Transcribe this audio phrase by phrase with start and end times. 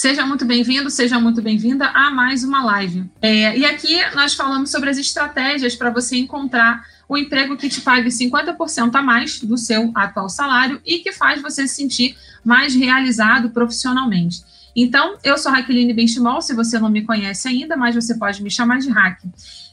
[0.00, 3.04] Seja muito bem-vindo, seja muito bem-vinda a mais uma live.
[3.20, 7.82] É, e aqui nós falamos sobre as estratégias para você encontrar o emprego que te
[7.82, 12.74] pague 50% a mais do seu atual salário e que faz você se sentir mais
[12.74, 14.42] realizado profissionalmente.
[14.74, 18.50] Então, eu sou Raqueline Benchimol, se você não me conhece ainda, mas você pode me
[18.50, 19.18] chamar de Hack.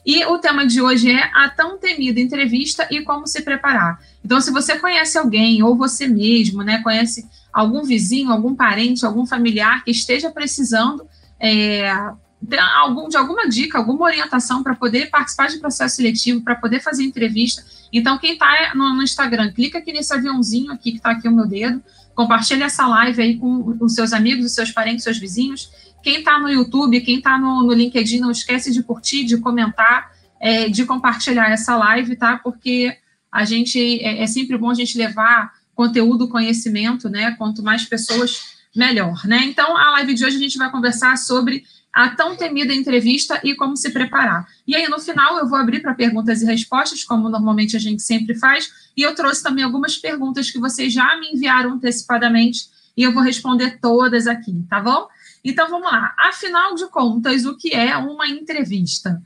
[0.05, 3.97] E o tema de hoje é a tão temida entrevista e como se preparar.
[4.25, 7.25] Então, se você conhece alguém, ou você mesmo, né, conhece
[7.57, 11.07] algum vizinho, algum parente, algum familiar que esteja precisando
[11.39, 11.91] é,
[12.39, 16.79] de, algum, de alguma dica, alguma orientação para poder participar de processo seletivo, para poder
[16.83, 17.65] fazer entrevista.
[17.91, 21.31] Então, quem está no, no, Instagram, clica aqui nesse aviãozinho aqui que está aqui o
[21.31, 21.81] meu dedo,
[22.13, 25.71] compartilha essa live aí com os seus amigos, os seus parentes, seus vizinhos.
[26.03, 30.11] Quem está no YouTube, quem está no, no, LinkedIn, não esquece de curtir, de comentar,
[30.39, 32.37] é, de compartilhar essa live, tá?
[32.37, 32.95] Porque
[33.31, 37.35] a gente é, é, sempre bom a gente levar conteúdo, conhecimento, né?
[37.37, 39.45] Quanto mais pessoas, melhor, né?
[39.45, 41.63] Então, a live de hoje a gente vai conversar sobre
[41.93, 44.47] a tão temida entrevista e como se preparar.
[44.67, 48.01] E aí, no final, eu vou abrir para perguntas e respostas, como normalmente a gente
[48.01, 53.03] sempre faz, e eu trouxe também algumas perguntas que vocês já me enviaram antecipadamente, e
[53.03, 55.07] eu vou responder todas aqui, tá bom?
[55.43, 56.15] Então, vamos lá.
[56.17, 59.21] Afinal de contas, o que é uma entrevista?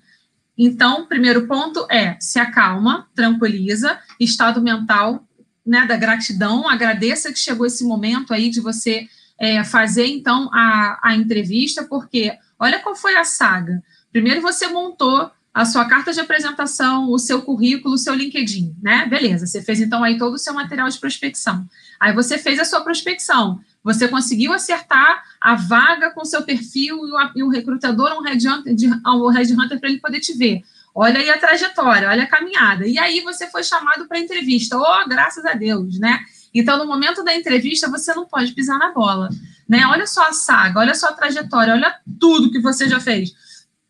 [0.57, 5.25] Então, primeiro ponto é se acalma, tranquiliza, estado mental
[5.65, 9.07] né, da gratidão, agradeça que chegou esse momento aí de você
[9.39, 13.81] é, fazer, então, a, a entrevista, porque olha qual foi a saga.
[14.11, 19.05] Primeiro você montou a sua carta de apresentação, o seu currículo, o seu LinkedIn, né?
[19.07, 21.67] Beleza, você fez então aí todo o seu material de prospecção.
[21.99, 23.59] Aí você fez a sua prospecção.
[23.83, 28.73] Você conseguiu acertar a vaga com seu perfil e o, e o recrutador, um headhunter,
[28.73, 30.61] de, headhunter para ele poder te ver.
[30.93, 32.85] Olha aí a trajetória, olha a caminhada.
[32.85, 34.77] E aí você foi chamado para entrevista.
[34.77, 36.19] Oh, graças a Deus, né?
[36.53, 39.29] Então, no momento da entrevista, você não pode pisar na bola,
[39.67, 39.85] né?
[39.87, 43.33] Olha só a saga, olha só a trajetória, olha tudo que você já fez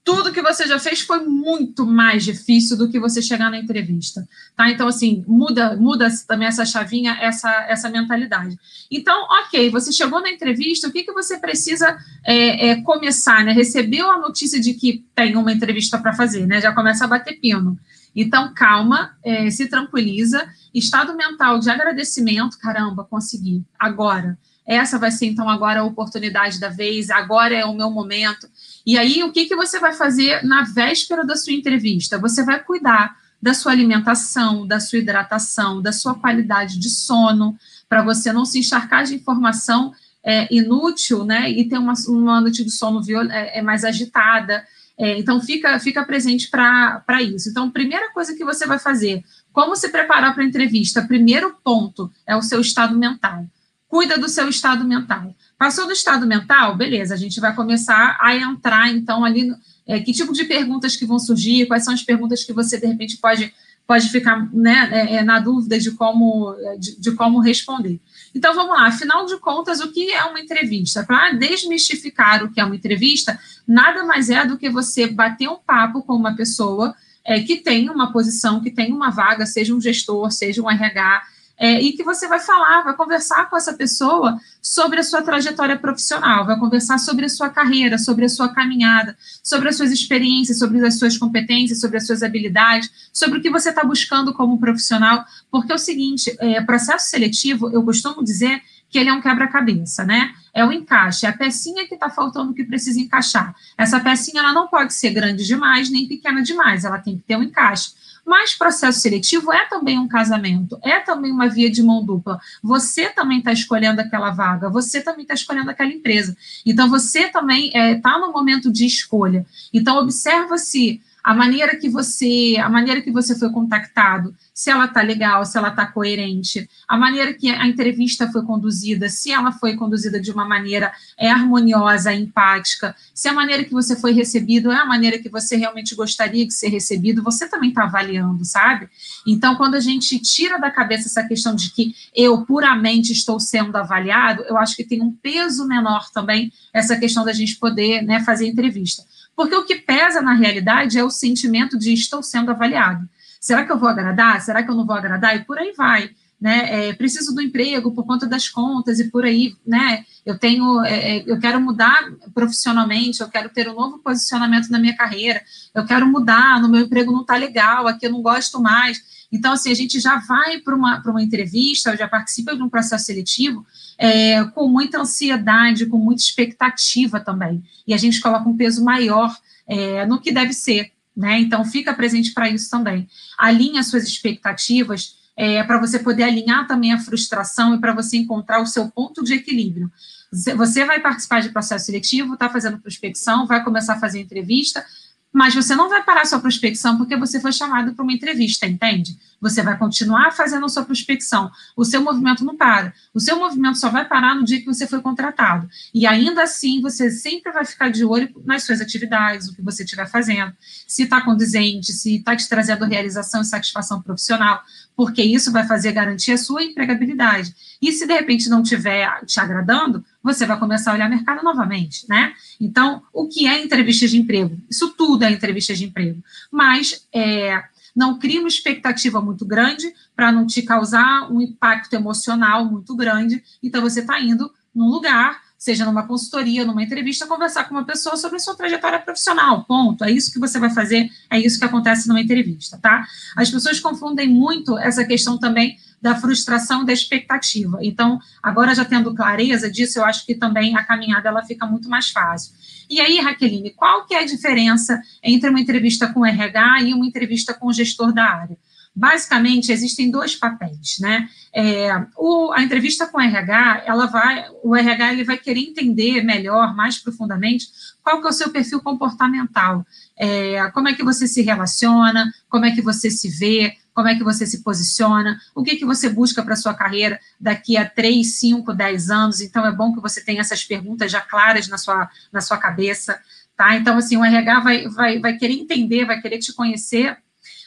[0.03, 4.27] tudo que você já fez foi muito mais difícil do que você chegar na entrevista,
[4.55, 4.69] tá?
[4.69, 8.57] Então, assim, muda, muda também essa chavinha, essa, essa mentalidade.
[8.89, 13.51] Então, ok, você chegou na entrevista, o que, que você precisa é, é, começar, né?
[13.51, 16.59] Recebeu a notícia de que tem uma entrevista para fazer, né?
[16.59, 17.77] Já começa a bater pino.
[18.15, 24.37] Então, calma, é, se tranquiliza, estado mental de agradecimento, caramba, consegui, agora.
[24.67, 28.47] Essa vai ser, então, agora a oportunidade da vez, agora é o meu momento
[28.85, 32.17] e aí, o que, que você vai fazer na véspera da sua entrevista?
[32.17, 37.57] Você vai cuidar da sua alimentação, da sua hidratação, da sua qualidade de sono,
[37.89, 39.93] para você não se encharcar de informação
[40.23, 41.49] é, inútil, né?
[41.49, 44.65] E ter uma, uma noite de sono viol, é, é mais agitada.
[44.97, 47.49] É, então, fica, fica presente para isso.
[47.49, 51.01] Então, primeira coisa que você vai fazer, como se preparar para a entrevista?
[51.01, 53.45] Primeiro ponto é o seu estado mental.
[53.91, 55.35] Cuida do seu estado mental.
[55.57, 59.99] Passou do estado mental, beleza, a gente vai começar a entrar, então, ali, no, é,
[59.99, 63.17] que tipo de perguntas que vão surgir, quais são as perguntas que você, de repente,
[63.17, 63.53] pode,
[63.85, 67.99] pode ficar né, é, é na dúvida de como, de, de, como responder.
[68.33, 71.03] Então, vamos lá, afinal de contas, o que é uma entrevista?
[71.03, 73.37] Para desmistificar o que é uma entrevista,
[73.67, 77.89] nada mais é do que você bater um papo com uma pessoa é, que tem
[77.89, 81.23] uma posição, que tem uma vaga, seja um gestor, seja um RH,
[81.61, 85.77] é, e que você vai falar, vai conversar com essa pessoa sobre a sua trajetória
[85.77, 90.57] profissional, vai conversar sobre a sua carreira, sobre a sua caminhada, sobre as suas experiências,
[90.57, 94.59] sobre as suas competências, sobre as suas habilidades, sobre o que você está buscando como
[94.59, 99.21] profissional, porque é o seguinte, é, processo seletivo, eu costumo dizer que ele é um
[99.21, 100.33] quebra-cabeça, né?
[100.51, 103.55] É o encaixe, é a pecinha que está faltando que precisa encaixar.
[103.77, 107.37] Essa pecinha ela não pode ser grande demais nem pequena demais, ela tem que ter
[107.37, 108.00] um encaixe.
[108.25, 112.39] Mas processo seletivo é também um casamento, é também uma via de mão dupla.
[112.63, 116.35] Você também está escolhendo aquela vaga, você também está escolhendo aquela empresa.
[116.65, 119.45] Então, você também está é, tá no momento de escolha.
[119.73, 124.85] Então, observa se a maneira que você, a maneira que você foi contactado, se ela
[124.85, 129.51] está legal, se ela está coerente, a maneira que a entrevista foi conduzida, se ela
[129.51, 134.71] foi conduzida de uma maneira é harmoniosa, empática, se a maneira que você foi recebido
[134.71, 138.89] é a maneira que você realmente gostaria de ser recebido, você também está avaliando, sabe?
[139.27, 143.75] Então, quando a gente tira da cabeça essa questão de que eu puramente estou sendo
[143.75, 148.23] avaliado, eu acho que tem um peso menor também essa questão da gente poder né,
[148.23, 149.03] fazer entrevista.
[149.41, 153.09] Porque o que pesa na realidade é o sentimento de estou sendo avaliado.
[153.39, 154.39] Será que eu vou agradar?
[154.39, 155.35] Será que eu não vou agradar?
[155.35, 156.11] E por aí vai.
[156.39, 156.89] Né?
[156.89, 160.05] É, preciso do emprego por conta das contas e por aí, né?
[160.23, 164.77] Eu tenho, é, é, eu quero mudar profissionalmente, eu quero ter um novo posicionamento na
[164.77, 165.41] minha carreira,
[165.73, 169.20] eu quero mudar, no meu emprego não está legal, aqui eu não gosto mais.
[169.31, 173.05] Então, assim, a gente já vai para uma, uma entrevista, já participa de um processo
[173.05, 173.65] seletivo
[173.97, 177.63] é, com muita ansiedade, com muita expectativa também.
[177.87, 179.35] E a gente coloca um peso maior
[179.67, 181.39] é, no que deve ser, né?
[181.39, 183.07] Então, fica presente para isso também.
[183.37, 188.61] Alinha suas expectativas é, para você poder alinhar também a frustração e para você encontrar
[188.61, 189.91] o seu ponto de equilíbrio.
[190.31, 194.85] Você vai participar de processo seletivo, está fazendo prospecção, vai começar a fazer entrevista,
[195.33, 199.17] mas você não vai parar sua prospecção porque você foi chamado para uma entrevista, entende?
[199.39, 201.49] Você vai continuar fazendo a sua prospecção.
[201.75, 202.93] O seu movimento não para.
[203.13, 205.67] O seu movimento só vai parar no dia que você foi contratado.
[205.93, 209.83] E ainda assim, você sempre vai ficar de olho nas suas atividades, o que você
[209.83, 210.53] estiver fazendo,
[210.87, 214.61] se está condizente, se está te trazendo realização e satisfação profissional,
[215.01, 217.55] porque isso vai fazer garantir a sua empregabilidade.
[217.81, 222.07] E se de repente não estiver te agradando, você vai começar a olhar mercado novamente,
[222.07, 222.35] né?
[222.59, 224.55] Então, o que é entrevista de emprego?
[224.69, 226.23] Isso tudo é entrevista de emprego.
[226.51, 227.63] Mas é,
[227.95, 233.43] não cria uma expectativa muito grande para não te causar um impacto emocional muito grande.
[233.63, 238.17] Então, você está indo num lugar, seja numa consultoria, numa entrevista, conversar com uma pessoa
[238.17, 239.63] sobre a sua trajetória profissional.
[239.63, 240.03] Ponto.
[240.03, 243.05] É isso que você vai fazer, é isso que acontece numa entrevista, tá?
[243.37, 247.77] As pessoas confundem muito essa questão também da frustração da expectativa.
[247.83, 251.87] Então, agora já tendo clareza disso, eu acho que também a caminhada ela fica muito
[251.87, 252.53] mais fácil.
[252.89, 257.05] E aí, Raqueline, qual que é a diferença entre uma entrevista com RH e uma
[257.05, 258.57] entrevista com o gestor da área?
[258.93, 261.29] Basicamente, existem dois papéis, né?
[261.55, 266.23] É, o, a entrevista com o RH, ela vai, o RH ele vai querer entender
[266.23, 267.67] melhor, mais profundamente,
[268.03, 269.85] qual que é o seu perfil comportamental,
[270.17, 274.15] é, como é que você se relaciona, como é que você se vê, como é
[274.15, 278.25] que você se posiciona, o que, que você busca para sua carreira daqui a 3,
[278.27, 279.41] 5, 10 anos.
[279.41, 283.19] Então, é bom que você tenha essas perguntas já claras na sua, na sua cabeça,
[283.55, 283.75] tá?
[283.75, 287.17] Então, assim, o RH vai, vai, vai querer entender, vai querer te conhecer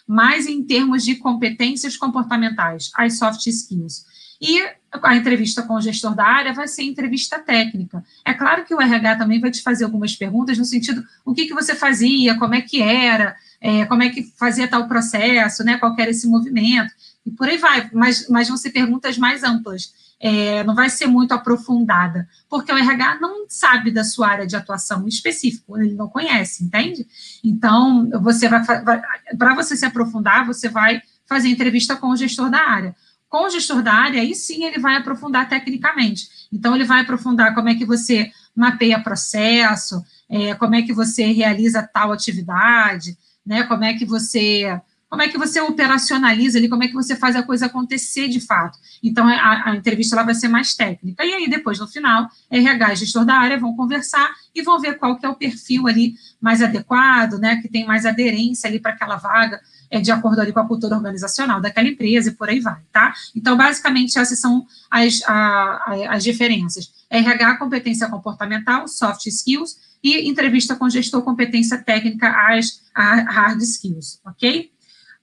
[0.06, 4.04] mais em termos de competências comportamentais, as soft skills.
[4.40, 4.60] E
[5.02, 8.04] a entrevista com o gestor da área vai ser entrevista técnica.
[8.24, 11.46] É claro que o RH também vai te fazer algumas perguntas no sentido, o que,
[11.46, 15.78] que você fazia, como é que era, é, como é que fazia tal processo, né,
[15.78, 16.92] qual era esse movimento,
[17.24, 21.06] e por aí vai, mas, mas vão ser perguntas mais amplas, é, não vai ser
[21.06, 26.08] muito aprofundada, porque o RH não sabe da sua área de atuação específica, ele não
[26.08, 27.06] conhece, entende?
[27.44, 29.02] Então, você vai, vai
[29.36, 32.96] para você se aprofundar, você vai fazer entrevista com o gestor da área.
[33.28, 36.26] Com o gestor da área, aí sim ele vai aprofundar tecnicamente.
[36.50, 41.32] Então, ele vai aprofundar como é que você mapeia processo, é, como é que você
[41.32, 43.64] realiza tal atividade, né?
[43.64, 47.36] Como é que você como é que você operacionaliza ali, como é que você faz
[47.36, 48.78] a coisa acontecer de fato.
[49.02, 51.24] Então, a, a, entrevista ela vai ser mais técnica.
[51.24, 54.98] E aí, depois, no final, RH e gestor da área vão conversar e vão ver
[54.98, 58.92] qual que é o perfil ali mais adequado, né, que tem mais aderência ali para
[58.92, 59.60] aquela vaga,
[59.90, 63.14] é, de acordo ali com a cultura organizacional daquela empresa e por aí vai, tá?
[63.34, 66.92] Então, basicamente, essas são as, a, as diferenças.
[67.08, 74.70] RH, competência comportamental, soft skills, e entrevista com gestor, competência técnica, as hard skills, ok?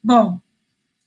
[0.04, 0.42] Bom,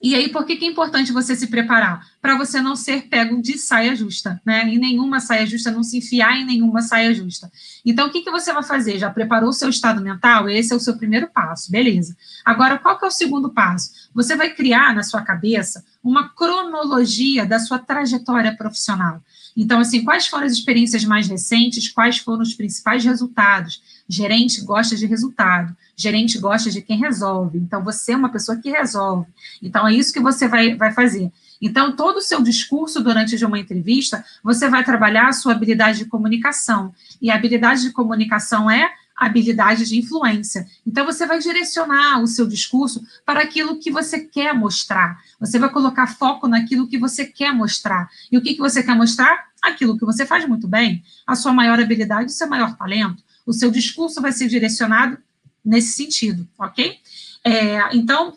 [0.04, 2.06] e aí, por que, que é importante você se preparar?
[2.20, 4.68] Para você não ser pego de saia justa, né?
[4.68, 7.50] Em nenhuma saia justa, não se enfiar em nenhuma saia justa.
[7.82, 8.98] Então, o que, que você vai fazer?
[8.98, 10.46] Já preparou o seu estado mental?
[10.46, 12.14] Esse é o seu primeiro passo, beleza.
[12.44, 14.10] Agora, qual que é o segundo passo?
[14.14, 19.22] Você vai criar na sua cabeça uma cronologia da sua trajetória profissional.
[19.56, 23.80] Então, assim, quais foram as experiências mais recentes, quais foram os principais resultados?
[24.08, 27.58] Gerente gosta de resultado, gerente gosta de quem resolve.
[27.58, 29.26] Então, você é uma pessoa que resolve.
[29.62, 31.32] Então, é isso que você vai, vai fazer.
[31.60, 36.04] Então, todo o seu discurso durante uma entrevista, você vai trabalhar a sua habilidade de
[36.04, 36.92] comunicação.
[37.22, 40.66] E a habilidade de comunicação é habilidade de influência.
[40.86, 45.18] Então, você vai direcionar o seu discurso para aquilo que você quer mostrar.
[45.40, 48.10] Você vai colocar foco naquilo que você quer mostrar.
[48.30, 49.46] E o que, que você quer mostrar?
[49.62, 53.22] Aquilo que você faz muito bem, a sua maior habilidade, o seu maior talento.
[53.46, 55.18] O seu discurso vai ser direcionado
[55.64, 56.98] nesse sentido, ok?
[57.44, 58.36] É, então,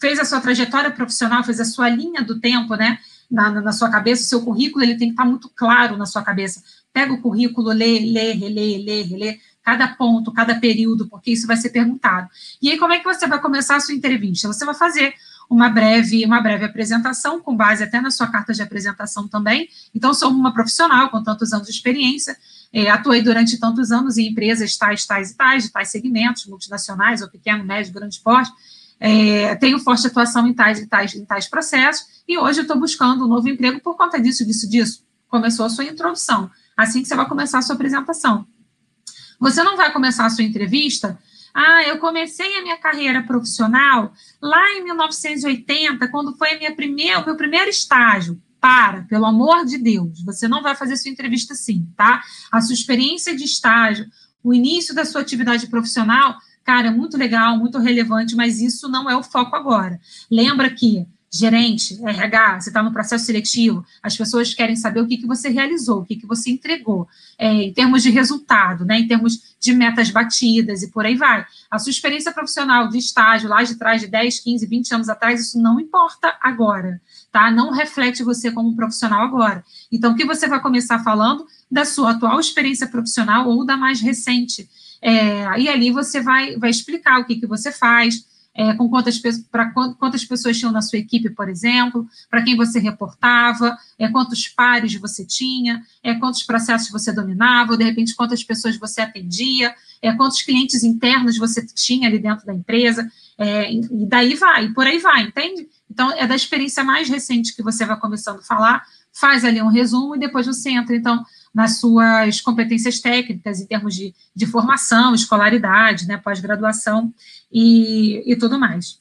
[0.00, 2.98] fez a sua trajetória profissional, fez a sua linha do tempo, né?
[3.30, 6.22] Na, na, sua cabeça, o seu currículo ele tem que estar muito claro na sua
[6.22, 6.62] cabeça.
[6.92, 11.56] Pega o currículo, lê, lê, relê, lê, relê, cada ponto, cada período, porque isso vai
[11.56, 12.28] ser perguntado.
[12.60, 14.48] E aí, como é que você vai começar a sua entrevista?
[14.48, 15.14] Você vai fazer
[15.48, 19.68] uma breve, uma breve apresentação, com base até na sua carta de apresentação também.
[19.94, 22.36] Então, sou uma profissional com tantos anos de experiência,
[22.72, 27.20] é, atuei durante tantos anos em empresas tais, tais e tais, de tais segmentos, multinacionais
[27.20, 28.50] ou pequeno, médio, grande porte.
[29.00, 33.24] É, tenho forte atuação em tais e tais, em tais processos, e hoje estou buscando
[33.24, 35.04] um novo emprego por conta disso, disso, disso.
[35.28, 36.50] Começou a sua introdução.
[36.76, 38.46] Assim que você vai começar a sua apresentação.
[39.40, 41.18] Você não vai começar a sua entrevista
[41.52, 47.26] Ah, eu comecei a minha carreira profissional lá em 1980, quando foi minha primeira, o
[47.26, 48.40] meu primeiro estágio.
[48.60, 52.22] Para, pelo amor de Deus, você não vai fazer sua entrevista assim, tá?
[52.52, 54.06] A sua experiência de estágio,
[54.42, 59.08] o início da sua atividade profissional, cara, é muito legal, muito relevante, mas isso não
[59.08, 59.98] é o foco agora.
[60.30, 65.16] Lembra que gerente, RH, você está no processo seletivo, as pessoas querem saber o que,
[65.16, 67.06] que você realizou, o que, que você entregou,
[67.38, 71.46] é, em termos de resultado, né, em termos de metas batidas e por aí vai.
[71.70, 75.40] A sua experiência profissional de estágio lá de trás, de 10, 15, 20 anos atrás,
[75.40, 77.00] isso não importa agora,
[77.32, 77.50] tá?
[77.50, 79.64] Não reflete você como profissional agora.
[79.90, 84.00] Então, o que você vai começar falando da sua atual experiência profissional ou da mais
[84.00, 84.68] recente.
[85.00, 89.18] É, e ali você vai, vai explicar o que, que você faz, é, com quantas,
[89.50, 94.48] para quantas pessoas tinham na sua equipe, por exemplo, para quem você reportava, é, quantos
[94.48, 99.74] pares você tinha, é, quantos processos você dominava, ou de repente quantas pessoas você atendia,
[100.02, 104.86] é, quantos clientes internos você tinha ali dentro da empresa, é, e daí vai, por
[104.86, 105.68] aí vai, entende?
[105.90, 109.68] Então, é da experiência mais recente que você vai começando a falar, faz ali um
[109.68, 115.14] resumo e depois você entra, então, nas suas competências técnicas, em termos de, de formação,
[115.14, 117.12] escolaridade, né, pós-graduação
[117.52, 119.00] e, e tudo mais.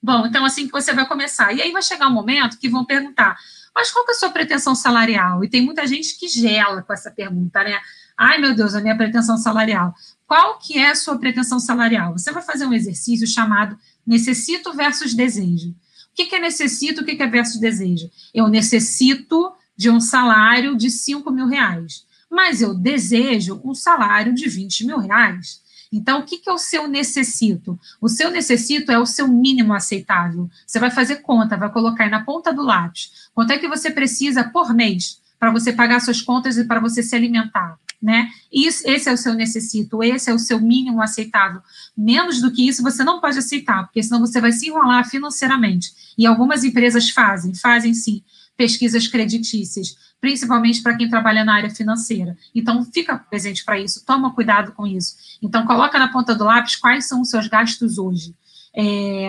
[0.00, 1.52] Bom, então assim que você vai começar.
[1.52, 3.36] E aí vai chegar um momento que vão perguntar,
[3.74, 5.44] mas qual que é a sua pretensão salarial?
[5.44, 7.80] E tem muita gente que gela com essa pergunta, né?
[8.16, 9.94] Ai, meu Deus, a minha pretensão salarial.
[10.26, 12.12] Qual que é a sua pretensão salarial?
[12.12, 15.74] Você vai fazer um exercício chamado necessito versus desejo.
[16.12, 18.10] O que, que é necessito, o que, que é versus desejo?
[18.34, 24.48] Eu necessito de um salário de 5 mil reais, mas eu desejo um salário de
[24.48, 25.62] 20 mil reais.
[25.90, 27.78] Então, o que, que é o seu necessito?
[28.00, 30.48] O seu necessito é o seu mínimo aceitável.
[30.66, 33.30] Você vai fazer conta, vai colocar aí na ponta do lápis.
[33.34, 37.02] Quanto é que você precisa por mês para você pagar suas contas e para você
[37.02, 37.76] se alimentar?
[38.00, 38.30] Né?
[38.52, 41.60] Isso, esse é o seu necessito, esse é o seu mínimo aceitável.
[41.96, 45.90] Menos do que isso você não pode aceitar, porque senão você vai se enrolar financeiramente.
[46.16, 48.22] E algumas empresas fazem, fazem sim,
[48.56, 52.36] pesquisas creditícias, principalmente para quem trabalha na área financeira.
[52.54, 55.16] Então, fica presente para isso, toma cuidado com isso.
[55.42, 58.32] Então, coloca na ponta do lápis quais são os seus gastos hoje.
[58.74, 59.28] É,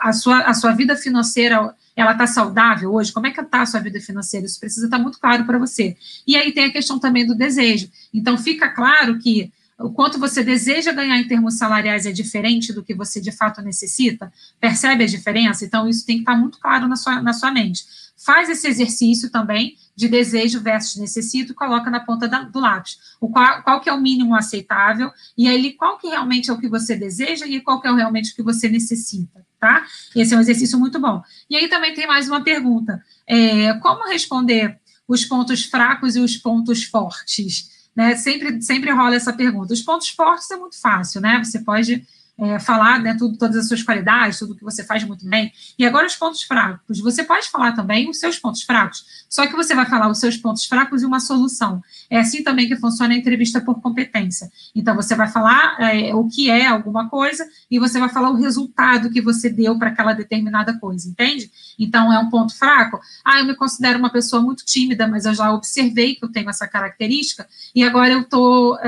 [0.00, 3.12] a, sua, a sua vida financeira, ela está saudável hoje?
[3.12, 4.46] Como é que está a sua vida financeira?
[4.46, 5.96] Isso precisa estar tá muito claro para você.
[6.26, 7.90] E aí tem a questão também do desejo.
[8.12, 9.50] Então, fica claro que
[9.82, 13.60] o quanto você deseja ganhar em termos salariais é diferente do que você de fato
[13.62, 14.32] necessita?
[14.60, 15.64] Percebe a diferença?
[15.64, 17.84] Então, isso tem que estar muito claro na sua, na sua mente
[18.24, 22.98] faz esse exercício também de desejo versus necessito, coloca na ponta da, do lápis.
[23.20, 26.58] O qual, qual que é o mínimo aceitável, e aí qual que realmente é o
[26.58, 29.84] que você deseja e qual que é realmente o que você necessita, tá?
[30.14, 31.22] Esse é um exercício muito bom.
[31.50, 33.02] E aí também tem mais uma pergunta.
[33.26, 37.81] É, como responder os pontos fracos e os pontos fortes?
[37.94, 38.16] Né?
[38.16, 39.74] Sempre, sempre rola essa pergunta.
[39.74, 41.42] Os pontos fortes é muito fácil, né?
[41.44, 42.06] Você pode
[42.38, 45.52] é, falar né, tudo, todas as suas qualidades, tudo que você faz muito bem.
[45.78, 47.00] E agora os pontos fracos.
[47.00, 50.36] Você pode falar também os seus pontos fracos, só que você vai falar os seus
[50.36, 51.82] pontos fracos e uma solução.
[52.10, 54.50] É assim também que funciona a entrevista por competência.
[54.74, 58.36] Então, você vai falar é, o que é alguma coisa e você vai falar o
[58.36, 61.50] resultado que você deu para aquela determinada coisa, entende?
[61.78, 62.98] Então, é um ponto fraco.
[63.24, 66.50] Ah, eu me considero uma pessoa muito tímida, mas eu já observei que eu tenho
[66.50, 68.78] essa característica e agora eu estou.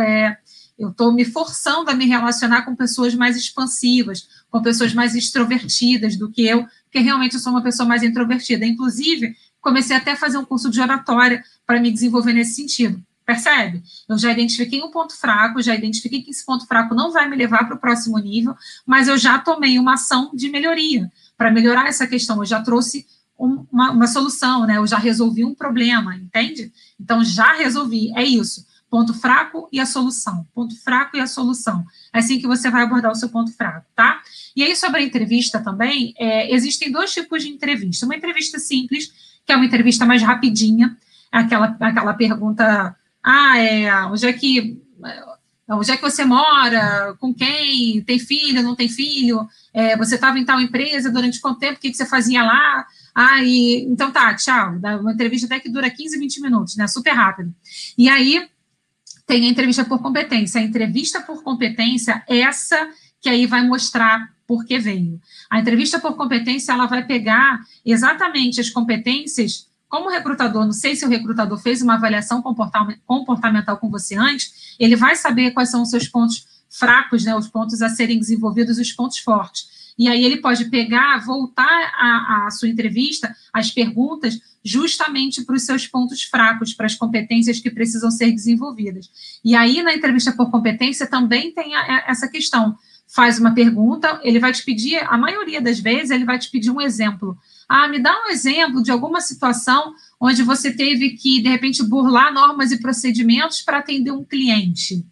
[0.78, 6.16] Eu estou me forçando a me relacionar com pessoas mais expansivas, com pessoas mais extrovertidas
[6.16, 8.66] do que eu, porque realmente eu sou uma pessoa mais introvertida.
[8.66, 13.02] Inclusive, comecei até a fazer um curso de oratória para me desenvolver nesse sentido.
[13.24, 13.82] Percebe?
[14.06, 17.36] Eu já identifiquei um ponto fraco, já identifiquei que esse ponto fraco não vai me
[17.36, 18.54] levar para o próximo nível,
[18.84, 22.38] mas eu já tomei uma ação de melhoria para melhorar essa questão.
[22.38, 23.06] Eu já trouxe
[23.38, 24.76] uma, uma, solução, né?
[24.76, 26.70] Eu já resolvi um problema, entende?
[27.00, 31.84] Então já resolvi, é isso ponto fraco e a solução, ponto fraco e a solução.
[32.12, 34.22] É assim que você vai abordar o seu ponto fraco, tá?
[34.54, 38.06] E aí, sobre a entrevista também, é, existem dois tipos de entrevista.
[38.06, 39.12] Uma entrevista simples,
[39.44, 40.96] que é uma entrevista mais rapidinha,
[41.32, 44.80] aquela, aquela pergunta, ah, é, onde é que...
[45.66, 47.16] Onde é que você mora?
[47.18, 48.00] Com quem?
[48.02, 48.62] Tem filho?
[48.62, 49.48] Não tem filho?
[49.72, 51.78] É, você estava em tal empresa durante quanto tempo?
[51.78, 52.86] O que, que você fazia lá?
[53.14, 54.78] Ah, e, então tá, tchau.
[55.00, 56.86] Uma entrevista até que dura 15, 20 minutos, né?
[56.86, 57.52] Super rápido.
[57.96, 58.46] E aí,
[59.26, 60.60] tem a entrevista por competência.
[60.60, 62.88] A entrevista por competência, essa
[63.20, 65.20] que aí vai mostrar por que veio.
[65.48, 69.66] A entrevista por competência, ela vai pegar exatamente as competências.
[69.88, 72.42] Como recrutador, não sei se o recrutador fez uma avaliação
[73.06, 77.48] comportamental com você antes, ele vai saber quais são os seus pontos fracos, né, os
[77.48, 79.83] pontos a serem desenvolvidos os pontos fortes.
[79.98, 85.62] E aí ele pode pegar, voltar a, a sua entrevista, as perguntas, justamente para os
[85.62, 89.10] seus pontos fracos, para as competências que precisam ser desenvolvidas.
[89.44, 92.76] E aí, na entrevista por competência, também tem a, essa questão.
[93.06, 96.70] Faz uma pergunta, ele vai te pedir, a maioria das vezes, ele vai te pedir
[96.70, 97.36] um exemplo.
[97.68, 102.32] Ah, me dá um exemplo de alguma situação onde você teve que, de repente, burlar
[102.32, 105.04] normas e procedimentos para atender um cliente.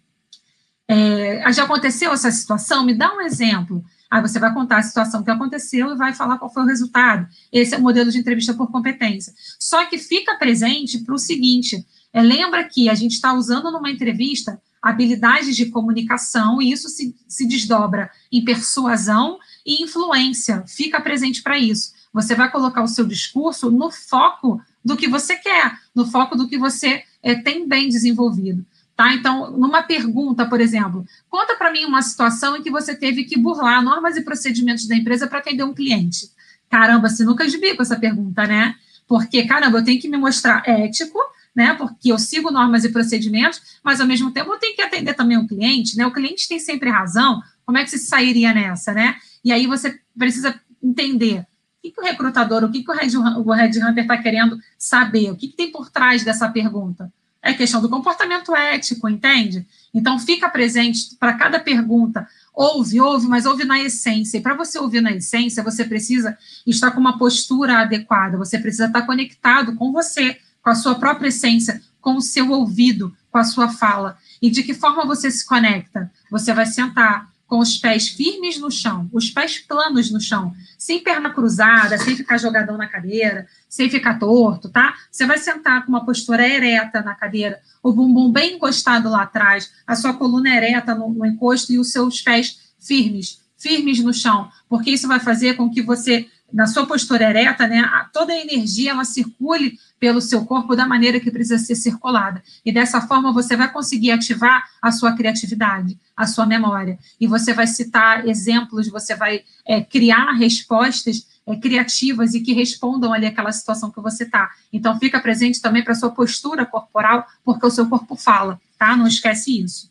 [0.89, 2.85] É, já aconteceu essa situação?
[2.85, 3.85] Me dá um exemplo.
[4.13, 7.27] Aí você vai contar a situação que aconteceu e vai falar qual foi o resultado.
[7.51, 9.33] Esse é o modelo de entrevista por competência.
[9.59, 13.91] Só que fica presente para o seguinte: é, lembra que a gente está usando numa
[13.91, 20.63] entrevista habilidades de comunicação e isso se, se desdobra em persuasão e influência.
[20.67, 21.95] Fica presente para isso.
[22.13, 26.47] Você vai colocar o seu discurso no foco do que você quer, no foco do
[26.47, 28.63] que você é, tem bem desenvolvido.
[29.03, 29.15] Tá?
[29.15, 33.37] Então, numa pergunta, por exemplo, conta para mim uma situação em que você teve que
[33.37, 36.31] burlar normas e procedimentos da empresa para atender um cliente.
[36.71, 38.77] Caramba, sinuca de bico essa pergunta, né?
[39.09, 41.19] Porque, caramba, eu tenho que me mostrar ético,
[41.53, 41.75] né?
[41.75, 45.37] Porque eu sigo normas e procedimentos, mas ao mesmo tempo eu tenho que atender também
[45.37, 46.07] o cliente, né?
[46.07, 47.43] O cliente tem sempre razão.
[47.67, 49.17] Como é que você sairia nessa, né?
[49.45, 51.47] E aí você precisa entender o
[51.83, 55.49] que, que o recrutador, o que, que o Red Hunter está querendo saber, o que,
[55.49, 59.67] que tem por trás dessa pergunta é questão do comportamento ético, entende?
[59.93, 62.27] Então, fica presente para cada pergunta.
[62.55, 64.39] Ouve, ouve, mas ouve na essência.
[64.39, 68.87] E para você ouvir na essência, você precisa estar com uma postura adequada, você precisa
[68.87, 73.45] estar conectado com você, com a sua própria essência, com o seu ouvido, com a
[73.45, 74.17] sua fala.
[74.41, 76.13] E de que forma você se conecta?
[76.31, 81.03] Você vai sentar, com os pés firmes no chão, os pés planos no chão, sem
[81.03, 84.95] perna cruzada, sem ficar jogadão na cadeira, sem ficar torto, tá?
[85.11, 89.71] Você vai sentar com uma postura ereta na cadeira, o bumbum bem encostado lá atrás,
[89.87, 94.49] a sua coluna ereta no, no encosto e os seus pés firmes, firmes no chão,
[94.67, 97.83] porque isso vai fazer com que você na sua postura ereta, né,
[98.13, 102.43] toda a energia ela circule pelo seu corpo da maneira que precisa ser circulada.
[102.65, 106.99] E dessa forma você vai conseguir ativar a sua criatividade, a sua memória.
[107.21, 113.13] E você vai citar exemplos, você vai é, criar respostas é, criativas e que respondam
[113.13, 114.51] ali aquela situação que você está.
[114.73, 118.97] Então fica presente também para a sua postura corporal, porque o seu corpo fala, tá?
[118.97, 119.91] Não esquece isso.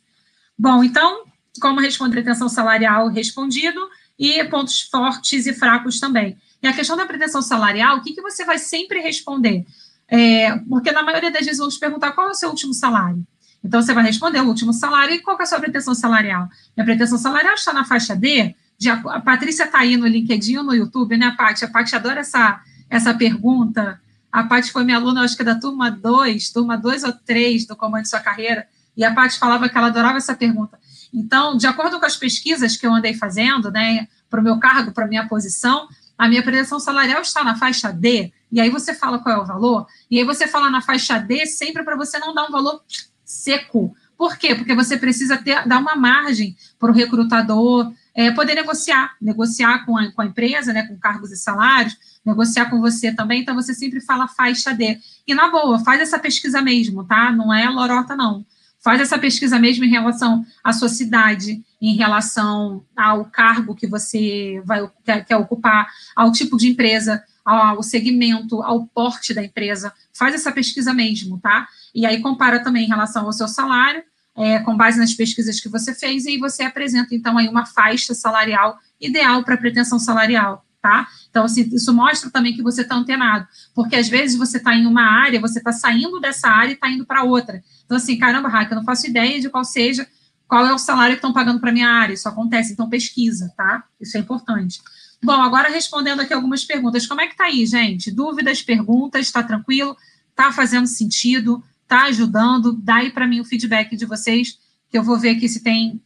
[0.57, 1.23] Bom, então,
[1.59, 3.79] como responder a atenção salarial respondido,
[4.21, 6.37] e pontos fortes e fracos também.
[6.61, 9.65] E a questão da pretensão salarial, o que, que você vai sempre responder?
[10.07, 13.25] É, porque na maioria das vezes vão te perguntar qual é o seu último salário.
[13.63, 16.49] Então, você vai responder o último salário e qual é a sua pretensão salarial?
[16.75, 18.55] Minha pretensão salarial está na faixa D.
[18.77, 21.65] De, a Patrícia está aí no LinkedIn ou no YouTube, né, Paty?
[21.65, 24.01] A Paty adora essa, essa pergunta.
[24.31, 27.75] A Paty foi minha aluna, acho que da turma 2, turma 2 ou 3 do
[27.75, 28.65] Comando Sua Carreira,
[28.97, 30.79] e a Paty falava que ela adorava essa pergunta.
[31.13, 34.91] Então, de acordo com as pesquisas que eu andei fazendo, né, para o meu cargo,
[34.91, 35.87] para a minha posição,
[36.21, 39.43] a minha pretensão salarial está na faixa D, e aí você fala qual é o
[39.43, 42.83] valor, e aí você fala na faixa D sempre para você não dar um valor
[43.25, 43.95] seco.
[44.15, 44.53] Por quê?
[44.53, 49.97] Porque você precisa ter, dar uma margem para o recrutador é, poder negociar, negociar com
[49.97, 53.73] a, com a empresa, né, com cargos e salários, negociar com você também, então você
[53.73, 54.99] sempre fala faixa D.
[55.25, 57.31] E na boa, faz essa pesquisa mesmo, tá?
[57.31, 58.45] Não é lorota, não
[58.83, 64.61] faz essa pesquisa mesmo em relação à sua cidade, em relação ao cargo que você
[64.65, 69.93] vai quer, quer ocupar, ao tipo de empresa, ao segmento, ao porte da empresa.
[70.13, 71.67] Faz essa pesquisa mesmo, tá?
[71.93, 74.03] E aí compara também em relação ao seu salário,
[74.35, 77.65] é, com base nas pesquisas que você fez, e aí você apresenta, então, aí uma
[77.65, 81.07] faixa salarial ideal para pretensão salarial, tá?
[81.29, 84.85] Então, assim, isso mostra também que você está antenado, porque às vezes você está em
[84.85, 87.63] uma área, você está saindo dessa área e está indo para outra.
[87.91, 90.07] Então, assim, caramba, Raquel, eu não faço ideia de qual seja,
[90.47, 92.13] qual é o salário que estão pagando para minha área.
[92.13, 93.83] Isso acontece, então pesquisa, tá?
[93.99, 94.79] Isso é importante.
[95.21, 97.05] Bom, agora respondendo aqui algumas perguntas.
[97.05, 98.09] Como é que tá aí, gente?
[98.09, 99.97] Dúvidas, perguntas, está tranquilo?
[100.33, 101.61] Tá fazendo sentido?
[101.85, 102.71] Tá ajudando?
[102.71, 104.57] Dá aí para mim o feedback de vocês,
[104.89, 106.01] que eu vou ver aqui se tem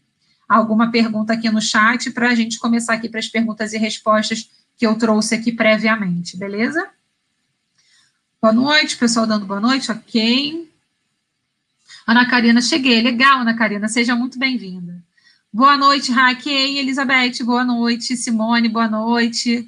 [0.50, 4.50] alguma pergunta aqui no chat para a gente começar aqui para as perguntas e respostas
[4.76, 6.84] que eu trouxe aqui previamente, beleza?
[8.42, 10.74] Boa noite, pessoal dando boa noite, ok.
[12.08, 13.02] Ana Karina, cheguei.
[13.02, 15.04] Legal, Ana Karina, seja muito bem-vinda.
[15.52, 18.16] Boa noite, Raquel, Elizabeth, boa noite.
[18.16, 19.68] Simone, boa noite.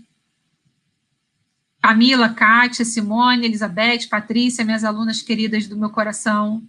[1.81, 6.61] Camila, Kátia, Simone, Elizabeth, Patrícia, minhas alunas queridas do meu coração.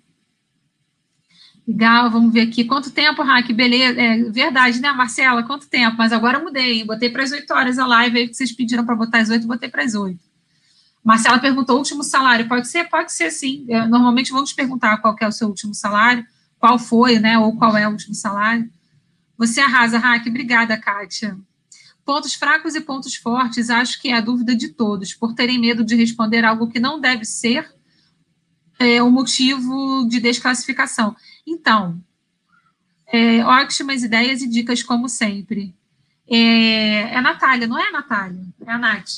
[1.66, 2.64] Legal, vamos ver aqui.
[2.64, 3.52] Quanto tempo, Raque?
[3.52, 4.00] Beleza.
[4.00, 5.42] É verdade, né, Marcela?
[5.42, 5.98] Quanto tempo?
[5.98, 8.86] Mas agora eu mudei, botei para as 8 horas a live, aí que vocês pediram
[8.86, 10.18] para botar às 8, botei para as 8.
[11.08, 12.84] Marcela perguntou: último salário, pode ser?
[12.90, 13.64] Pode ser sim.
[13.88, 16.22] Normalmente vão te perguntar qual é o seu último salário,
[16.58, 17.38] qual foi, né?
[17.38, 18.70] Ou qual é o último salário.
[19.38, 20.28] Você arrasa, Raque.
[20.28, 21.38] Obrigada, Kátia.
[22.04, 25.82] Pontos fracos e pontos fortes, acho que é a dúvida de todos, por terem medo
[25.82, 27.66] de responder algo que não deve ser
[28.78, 31.16] é, o motivo de desclassificação.
[31.46, 31.98] Então,
[33.06, 35.74] é, ótimas ideias e dicas, como sempre.
[36.28, 39.08] É, é a Natália, não é a Natália, é a Nath.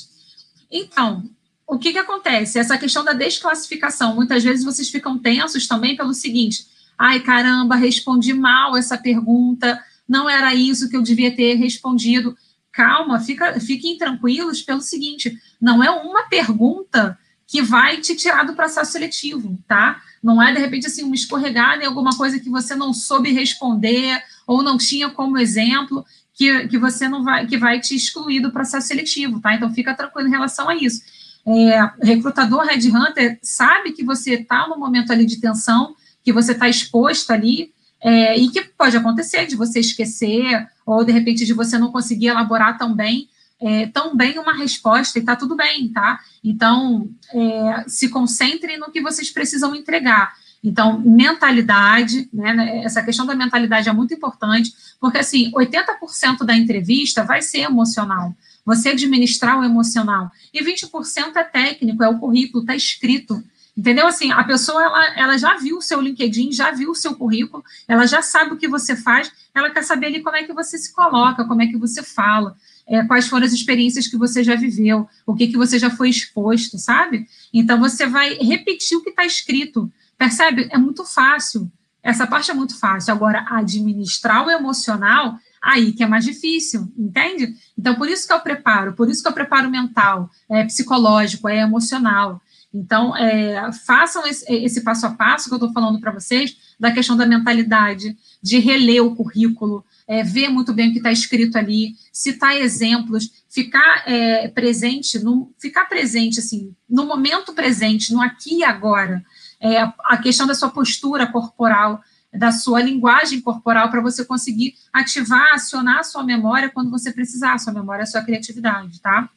[0.71, 1.29] Então,
[1.71, 2.59] o que, que acontece?
[2.59, 6.65] Essa questão da desclassificação, muitas vezes vocês ficam tensos também pelo seguinte:
[6.97, 12.37] ai caramba, respondi mal essa pergunta, não era isso que eu devia ter respondido.
[12.73, 18.53] Calma, fica, fiquem tranquilos pelo seguinte: não é uma pergunta que vai te tirar do
[18.53, 20.01] processo seletivo, tá?
[20.21, 24.21] Não é, de repente, assim, uma escorregada em alguma coisa que você não soube responder
[24.45, 28.51] ou não tinha como exemplo, que, que você não vai, que vai te excluir do
[28.51, 29.55] processo seletivo, tá?
[29.55, 31.01] Então, fica tranquilo em relação a isso.
[31.45, 36.51] É, recrutador Red Hunter sabe que você está no momento ali de tensão, que você
[36.51, 37.73] está exposto ali,
[38.03, 42.27] é, e que pode acontecer de você esquecer, ou de repente de você não conseguir
[42.27, 43.27] elaborar tão bem
[43.61, 46.19] é, tão bem uma resposta e está tudo bem, tá?
[46.43, 50.33] Então, é, se concentrem no que vocês precisam entregar.
[50.63, 56.55] Então, mentalidade, né, né essa questão da mentalidade é muito importante, porque, assim, 80% da
[56.55, 62.63] entrevista vai ser emocional, você administrar o emocional, e 20% é técnico, é o currículo,
[62.63, 63.43] está escrito,
[63.75, 64.07] entendeu?
[64.07, 67.63] Assim, a pessoa, ela, ela já viu o seu LinkedIn, já viu o seu currículo,
[67.87, 70.77] ela já sabe o que você faz, ela quer saber ali como é que você
[70.77, 72.55] se coloca, como é que você fala,
[72.87, 76.09] é, quais foram as experiências que você já viveu, o que, que você já foi
[76.09, 77.27] exposto, sabe?
[77.53, 80.67] Então, você vai repetir o que está escrito, percebe?
[80.71, 81.71] É muito fácil,
[82.03, 83.13] essa parte é muito fácil.
[83.13, 87.53] Agora, administrar o emocional, aí que é mais difícil, entende?
[87.77, 91.59] Então, por isso que eu preparo, por isso que eu preparo mental, é psicológico, é
[91.59, 92.41] emocional.
[92.73, 96.91] Então, é, façam esse, esse, passo a passo que eu estou falando para vocês, da
[96.91, 101.57] questão da mentalidade, de reler o currículo, é, ver muito bem o que está escrito
[101.57, 108.59] ali, citar exemplos, ficar é, presente, no, ficar presente, assim, no momento presente, no aqui
[108.59, 109.21] e agora.
[109.59, 112.01] É, a questão da sua postura corporal,
[112.33, 117.53] da sua linguagem corporal, para você conseguir ativar, acionar a sua memória quando você precisar,
[117.53, 119.29] a sua memória, a sua criatividade, tá?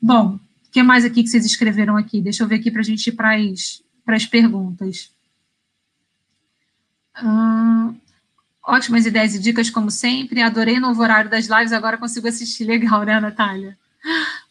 [0.00, 2.20] Bom, o que mais aqui que vocês escreveram aqui?
[2.20, 5.10] Deixa eu ver aqui para a gente ir para as perguntas.
[7.22, 7.96] Hum,
[8.66, 10.42] Ótimas ideias e dicas, como sempre.
[10.42, 12.64] Adorei o novo horário das lives, agora consigo assistir.
[12.64, 13.78] Legal, né, Natália?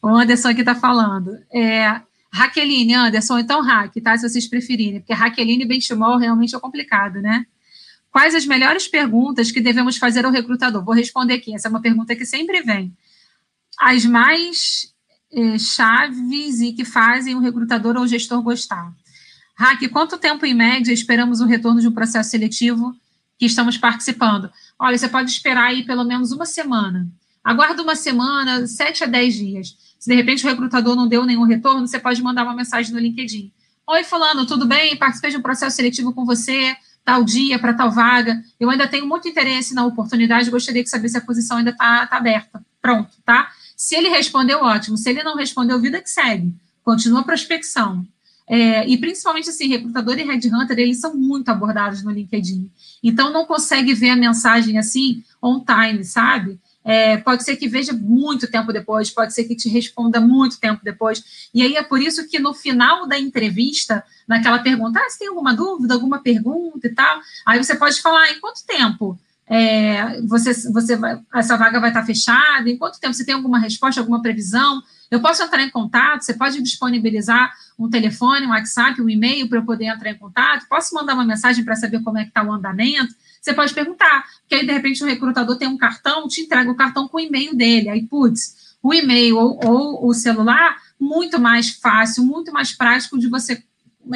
[0.02, 1.38] O Anderson aqui está falando.
[1.54, 4.18] É, Raqueline, Anderson, então Raque, tá?
[4.18, 7.46] Se vocês preferirem, porque Raqueline e Benchimol realmente é complicado, né?
[8.16, 10.82] Quais as melhores perguntas que devemos fazer ao recrutador?
[10.86, 12.96] Vou responder aqui, essa é uma pergunta que sempre vem.
[13.78, 14.94] As mais
[15.34, 18.90] é, chaves e que fazem o recrutador ou o gestor gostar.
[19.54, 22.96] Raque, quanto tempo, em média, esperamos o retorno de um processo seletivo
[23.38, 24.50] que estamos participando.
[24.80, 27.10] Olha, você pode esperar aí pelo menos uma semana.
[27.44, 29.76] Aguarda uma semana, sete a dez dias.
[30.00, 33.00] Se de repente o recrutador não deu nenhum retorno, você pode mandar uma mensagem no
[33.00, 33.52] LinkedIn.
[33.86, 34.96] Oi, fulano, tudo bem?
[34.96, 38.44] Participei de um processo seletivo com você, tal dia, para tal vaga.
[38.60, 42.08] Eu ainda tenho muito interesse na oportunidade, gostaria de saber se a posição ainda está
[42.08, 42.66] tá aberta.
[42.82, 43.50] Pronto, tá?
[43.78, 44.98] Se ele respondeu, ótimo.
[44.98, 46.54] Se ele não respondeu, vida que segue.
[46.84, 48.06] Continua a prospecção.
[48.48, 52.70] É, e principalmente assim, recrutador e headhunter, eles são muito abordados no LinkedIn.
[53.04, 56.60] Então não consegue ver a mensagem assim on time, sabe?
[56.86, 60.82] É, pode ser que veja muito tempo depois, pode ser que te responda muito tempo
[60.84, 61.50] depois.
[61.52, 65.28] E aí é por isso que no final da entrevista, naquela pergunta, ah, você tem
[65.28, 70.54] alguma dúvida, alguma pergunta e tal, aí você pode falar em quanto tempo é, você,
[70.72, 73.14] você vai, essa vaga vai estar fechada, em quanto tempo?
[73.14, 74.82] Você tem alguma resposta, alguma previsão,
[75.12, 79.60] eu posso entrar em contato, você pode disponibilizar um telefone, um WhatsApp, um e-mail para
[79.60, 82.44] eu poder entrar em contato, posso mandar uma mensagem para saber como é que está
[82.44, 86.42] o andamento, você pode perguntar, porque aí, de repente, o recrutador tem um cartão, te
[86.42, 90.78] entrega o cartão com o e-mail dele, aí, putz, o e-mail ou, ou o celular,
[91.00, 93.64] muito mais fácil, muito mais prático de você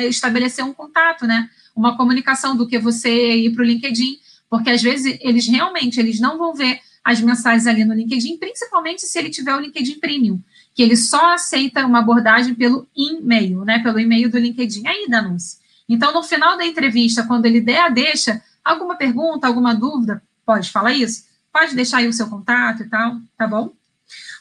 [0.07, 4.17] estabelecer um contato, né, uma comunicação do que você ir para o LinkedIn,
[4.49, 9.05] porque às vezes eles realmente, eles não vão ver as mensagens ali no LinkedIn, principalmente
[9.05, 10.41] se ele tiver o LinkedIn Premium
[10.79, 14.87] que ele só aceita uma abordagem pelo e-mail, né, pelo e-mail do LinkedIn.
[14.87, 15.59] Aí, Danúcio.
[15.89, 20.71] Então, no final da entrevista, quando ele der a deixa, alguma pergunta, alguma dúvida, pode
[20.71, 21.25] falar isso?
[21.51, 23.73] Pode deixar aí o seu contato e tal, tá bom?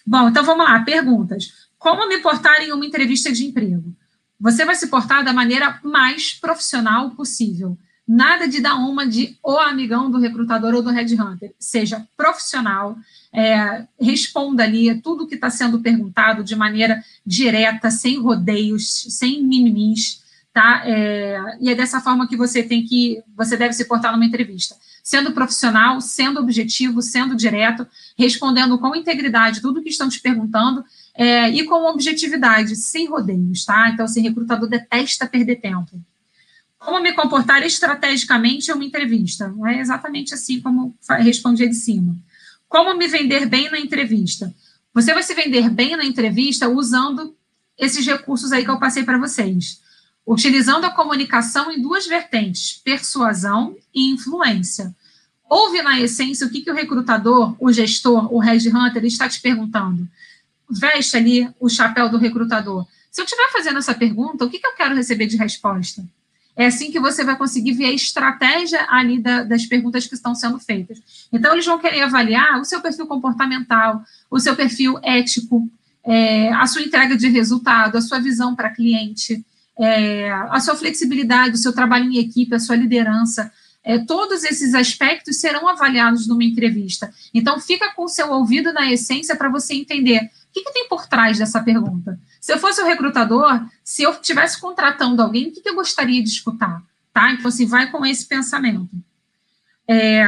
[0.07, 1.67] Bom, então vamos lá, perguntas.
[1.77, 3.93] Como me portar em uma entrevista de emprego?
[4.39, 7.77] Você vai se portar da maneira mais profissional possível.
[8.09, 11.53] Nada de dar uma de o amigão do recrutador ou do headhunter.
[11.59, 12.97] Seja profissional,
[13.31, 20.23] é, responda ali tudo que está sendo perguntado de maneira direta, sem rodeios, sem mimimis,
[20.55, 20.83] tá?
[20.87, 24.75] É, e é dessa forma que você tem que, você deve se portar numa entrevista.
[25.05, 27.87] Sendo profissional, sendo objetivo, sendo direto,
[28.19, 30.83] respondendo com integridade tudo que estão te perguntando
[31.15, 33.91] é, e com objetividade, sem rodeios, tá?
[33.91, 36.01] Então, assim, recrutador detesta perder tempo.
[36.79, 39.53] Como me comportar estrategicamente em uma entrevista?
[39.67, 42.17] É exatamente assim como respondi de cima.
[42.69, 44.55] Como me vender bem na entrevista?
[44.95, 47.37] Você vai se vender bem na entrevista usando
[47.77, 49.81] esses recursos aí que eu passei para vocês
[50.29, 54.95] utilizando a comunicação em duas vertentes, persuasão e influência.
[55.49, 60.07] Ouve, na essência, o que, que o recrutador, o gestor, o headhunter está te perguntando.
[60.69, 62.87] Veste ali o chapéu do recrutador.
[63.11, 66.05] Se eu estiver fazendo essa pergunta, o que, que eu quero receber de resposta?
[66.59, 70.35] É assim que você vai conseguir ver a estratégia ali da, das perguntas que estão
[70.35, 71.01] sendo feitas.
[71.33, 75.71] Então, eles vão querer avaliar o seu perfil comportamental, o seu perfil ético,
[76.05, 79.47] é, a sua entrega de resultado, a sua visão para cliente,
[79.79, 83.53] é, a sua flexibilidade, o seu trabalho em equipe, a sua liderança,
[83.85, 87.15] é, todos esses aspectos serão avaliados numa entrevista.
[87.33, 91.07] Então, fica com o seu ouvido na essência para você entender que, que, tem por
[91.07, 92.19] trás dessa pergunta.
[92.41, 96.23] Se eu fosse o recrutador, se eu estivesse contratando alguém, o que, que, eu gostaria
[96.23, 96.83] de escutar?
[97.13, 97.33] Tá?
[97.33, 98.89] Então, assim, vai com esse pensamento.
[99.87, 100.25] É,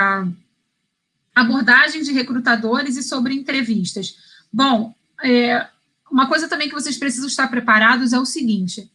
[1.34, 4.16] abordagem de recrutadores e sobre entrevistas.
[4.52, 5.66] Bom, é,
[6.10, 8.90] uma coisa também que vocês precisam estar preparados é o seguinte: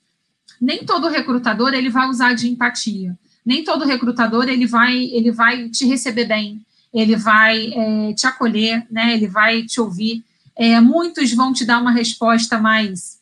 [0.59, 3.17] nem todo recrutador ele vai usar de empatia.
[3.45, 8.85] Nem todo recrutador ele vai ele vai te receber bem, ele vai é, te acolher,
[8.89, 9.13] né?
[9.13, 10.23] Ele vai te ouvir.
[10.57, 13.19] É, muitos vão te dar uma resposta mais,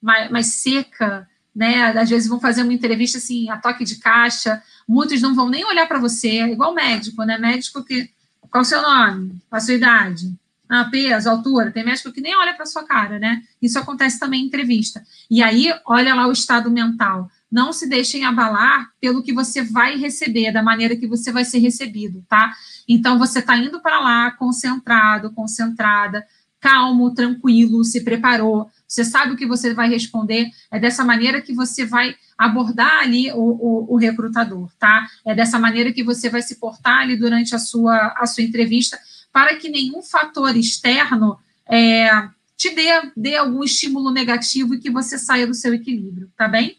[0.00, 1.98] mais, mais seca, né?
[1.98, 4.62] Às vezes vão fazer uma entrevista assim a toque de caixa.
[4.86, 7.38] Muitos não vão nem olhar para você, é igual médico, né?
[7.38, 8.10] Médico que
[8.50, 10.32] qual o seu nome, qual a sua idade,
[10.68, 13.42] ah, peso, altura, tem médico que nem olha para sua cara, né?
[13.60, 15.02] Isso acontece também em entrevista.
[15.30, 17.30] E aí, olha lá o estado mental.
[17.50, 21.58] Não se deixem abalar pelo que você vai receber, da maneira que você vai ser
[21.58, 22.52] recebido, tá?
[22.86, 26.26] Então, você está indo para lá concentrado, concentrada,
[26.60, 31.52] calmo, tranquilo, se preparou, você sabe o que você vai responder, é dessa maneira que
[31.52, 35.06] você vai abordar ali o, o, o, recrutador, tá?
[35.26, 38.98] É dessa maneira que você vai se portar ali durante a sua, a sua entrevista,
[39.32, 42.08] para que nenhum fator externo é,
[42.56, 46.76] te dê, dê algum estímulo negativo e que você saia do seu equilíbrio, tá bem?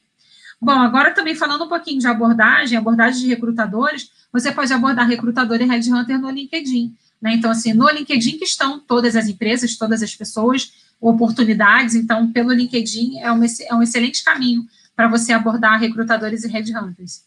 [0.61, 5.61] Bom, agora também falando um pouquinho de abordagem, abordagem de recrutadores, você pode abordar recrutador
[5.61, 6.95] e headhunter no LinkedIn.
[7.21, 7.33] Né?
[7.33, 12.51] Então, assim, no LinkedIn que estão todas as empresas, todas as pessoas, oportunidades, então, pelo
[12.51, 17.23] LinkedIn é um, é um excelente caminho para você abordar recrutadores e headhunters.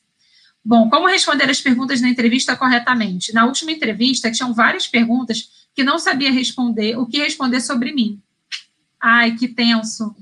[0.64, 3.32] Bom, como responder as perguntas na entrevista corretamente?
[3.32, 8.20] Na última entrevista, tinham várias perguntas que não sabia responder, o que responder sobre mim.
[9.00, 10.14] Ai, que tenso.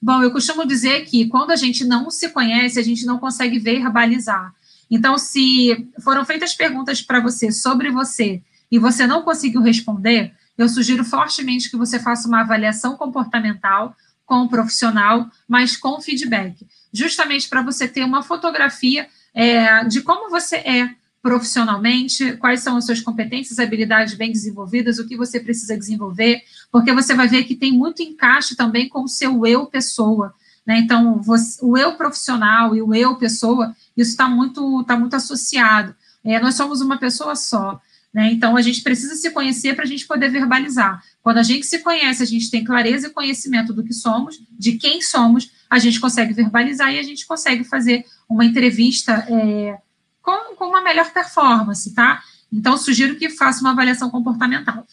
[0.00, 3.58] Bom, eu costumo dizer que quando a gente não se conhece, a gente não consegue
[3.58, 4.54] verbalizar.
[4.90, 10.68] Então, se foram feitas perguntas para você sobre você e você não conseguiu responder, eu
[10.68, 13.94] sugiro fortemente que você faça uma avaliação comportamental
[14.26, 20.30] com o profissional, mas com feedback, justamente para você ter uma fotografia é, de como
[20.30, 20.90] você é
[21.22, 26.92] profissionalmente, quais são as suas competências, habilidades bem desenvolvidas, o que você precisa desenvolver, porque
[26.92, 30.34] você vai ver que tem muito encaixe também com o seu eu pessoa.
[30.64, 30.78] Né?
[30.78, 35.94] Então, você, o eu profissional e o eu pessoa, isso está muito, tá muito associado.
[36.24, 37.80] É, nós somos uma pessoa só.
[38.12, 38.32] Né?
[38.32, 41.02] Então, a gente precisa se conhecer para a gente poder verbalizar.
[41.22, 44.72] Quando a gente se conhece, a gente tem clareza e conhecimento do que somos, de
[44.72, 49.78] quem somos, a gente consegue verbalizar e a gente consegue fazer uma entrevista é,
[50.20, 52.20] com, com uma melhor performance, tá?
[52.52, 54.84] Então, sugiro que faça uma avaliação comportamental.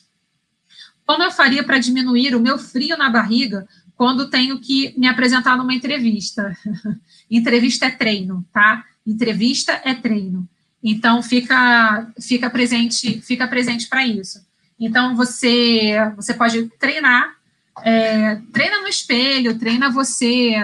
[1.06, 5.58] Como eu faria para diminuir o meu frio na barriga quando tenho que me apresentar
[5.58, 6.56] numa entrevista?
[7.32, 8.86] entrevista é treino, tá?
[9.06, 10.48] Entrevista é treino.
[10.90, 14.40] Então, fica, fica presente, fica presente para isso.
[14.80, 17.38] Então, você, você pode treinar
[17.84, 20.56] é, treina no espelho, treina você,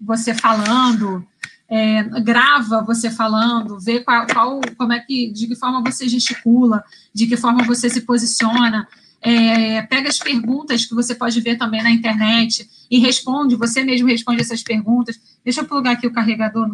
[0.00, 1.26] você falando,
[1.68, 6.82] é, grava você falando, vê qual, qual, como é que, de que forma você gesticula,
[7.12, 8.86] de que forma você se posiciona.
[9.20, 14.06] É, pega as perguntas que você pode ver também na internet e responde, você mesmo
[14.06, 15.18] responde essas perguntas.
[15.44, 16.70] Deixa eu plugar aqui o carregador,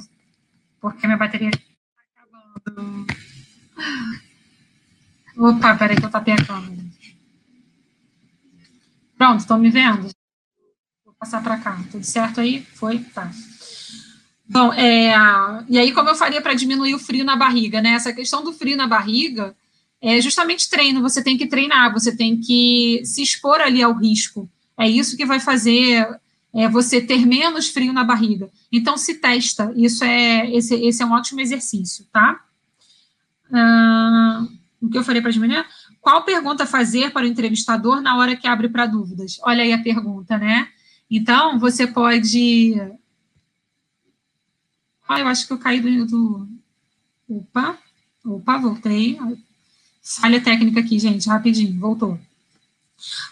[0.81, 1.51] porque minha bateria.
[5.37, 6.83] Opa, peraí que eu tapei a câmera.
[9.17, 10.11] Pronto, estão me vendo?
[11.05, 11.79] Vou passar para cá.
[11.91, 12.63] Tudo certo aí?
[12.75, 12.99] Foi?
[12.99, 13.31] Tá.
[14.49, 15.15] Bom, é,
[15.69, 17.91] e aí como eu faria para diminuir o frio na barriga, né?
[17.91, 19.57] Essa questão do frio na barriga
[20.01, 21.01] é justamente treino.
[21.01, 24.51] Você tem que treinar, você tem que se expor ali ao risco.
[24.77, 26.21] É isso que vai fazer
[26.55, 28.51] é você ter menos frio na barriga.
[28.71, 29.73] Então, se testa.
[29.75, 32.45] Isso é, esse, esse é um ótimo exercício, tá?
[33.53, 34.49] Uh,
[34.81, 35.67] o que eu falei para as meninas?
[36.01, 39.39] Qual pergunta fazer para o entrevistador na hora que abre para dúvidas?
[39.45, 40.69] Olha aí a pergunta, né?
[41.11, 42.75] Então, você pode.
[45.07, 46.07] Ah, eu acho que eu caí do.
[46.07, 46.49] do...
[47.29, 47.79] Opa,
[48.25, 49.19] opa, voltei.
[50.03, 52.19] Falha técnica aqui, gente, rapidinho, voltou.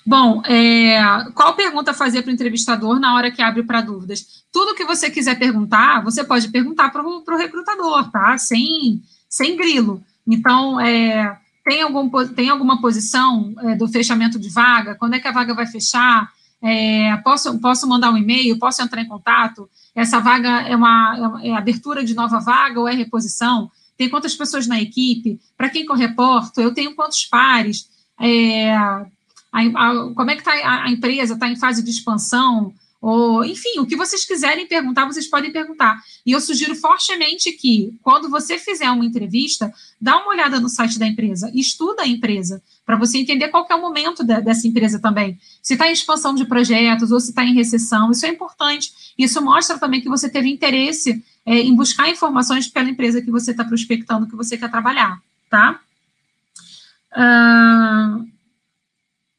[0.04, 1.00] Bom, é,
[1.34, 4.44] qual pergunta fazer para o entrevistador na hora que abre para dúvidas?
[4.52, 8.36] Tudo que você quiser perguntar, você pode perguntar para o recrutador, tá?
[8.38, 10.02] Sem, sem grilo.
[10.26, 14.94] Então, é, tem, algum, tem alguma posição é, do fechamento de vaga?
[14.94, 16.30] Quando é que a vaga vai fechar?
[16.62, 18.58] É, posso, posso mandar um e-mail?
[18.58, 19.68] Posso entrar em contato?
[19.94, 23.70] Essa vaga é uma é, abertura de nova vaga ou é reposição?
[23.96, 25.38] Tem quantas pessoas na equipe?
[25.56, 26.60] Para quem que eu reporto?
[26.60, 27.88] Eu tenho quantos pares?
[28.18, 29.06] É, a,
[29.52, 31.34] a, como é que está a, a, empresa?
[31.34, 32.72] Está em fase de expansão?
[33.00, 35.98] Ou, enfim, o que vocês quiserem perguntar, vocês podem perguntar.
[36.24, 40.98] E eu sugiro fortemente que, quando você fizer uma entrevista, dá uma olhada no site
[40.98, 44.98] da empresa, estuda a empresa, para você entender qual é o momento de, dessa empresa
[44.98, 45.38] também.
[45.62, 48.92] Se está em expansão de projetos ou se está em recessão, isso é importante.
[49.16, 53.52] Isso mostra também que você teve interesse é, em buscar informações pela empresa que você
[53.52, 55.80] está prospectando, que você quer trabalhar, tá?
[57.12, 58.28] Uh,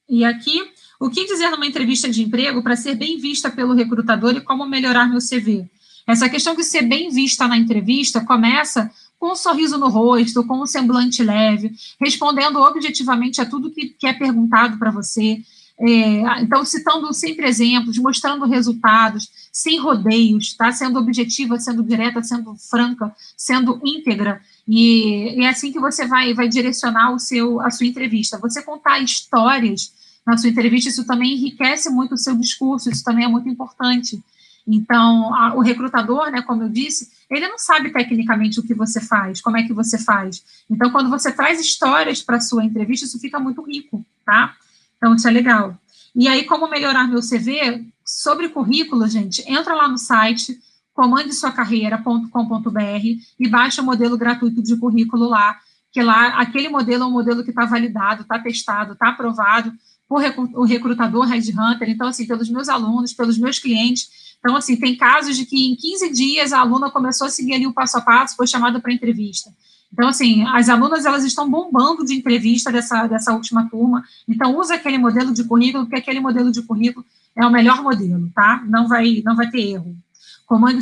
[0.10, 0.62] e aqui,
[1.02, 4.68] o que dizer numa entrevista de emprego para ser bem vista pelo recrutador e como
[4.68, 5.66] melhorar meu CV?
[6.08, 10.62] Essa questão de ser bem vista na entrevista começa com um sorriso no rosto, com
[10.62, 15.42] um semblante leve, respondendo objetivamente a tudo que, que é perguntado para você.
[15.80, 20.72] É, então, citando sempre exemplos, mostrando resultados, sem rodeios, tá?
[20.72, 24.40] Sendo objetiva, sendo direta, sendo franca, sendo íntegra.
[24.68, 28.38] E, e é assim que você vai, vai direcionar o seu, a sua entrevista.
[28.38, 33.26] Você contar histórias na sua entrevista, isso também enriquece muito o seu discurso, isso também
[33.26, 34.22] é muito importante.
[34.68, 39.02] Então, a, o recrutador, né, como eu disse, ele não sabe tecnicamente o que você
[39.02, 40.44] faz, como é que você faz.
[40.70, 44.56] Então, quando você traz histórias para a sua entrevista, isso fica muito rico, tá?
[44.98, 45.76] Então, isso é legal.
[46.14, 47.86] E aí, como melhorar meu CV?
[48.06, 50.60] Sobre currículo, gente, entra lá no site
[50.94, 53.06] comandesuacarreira.com.br
[53.40, 55.58] e baixa o modelo gratuito de currículo lá,
[55.92, 59.74] que lá, aquele modelo é um modelo que está validado, está testado, está aprovado,
[60.16, 64.36] o recrutador Red Hunter, então, assim, pelos meus alunos, pelos meus clientes.
[64.40, 67.68] Então, assim, tem casos de que em 15 dias a aluna começou a seguir ali
[67.68, 69.52] o passo a passo, foi chamada para entrevista.
[69.94, 74.76] Então, assim, as alunas, elas estão bombando de entrevista dessa, dessa última turma, então usa
[74.76, 78.64] aquele modelo de currículo, porque aquele modelo de currículo é o melhor modelo, tá?
[78.68, 79.96] Não vai, não vai ter erro.
[80.46, 80.82] Comande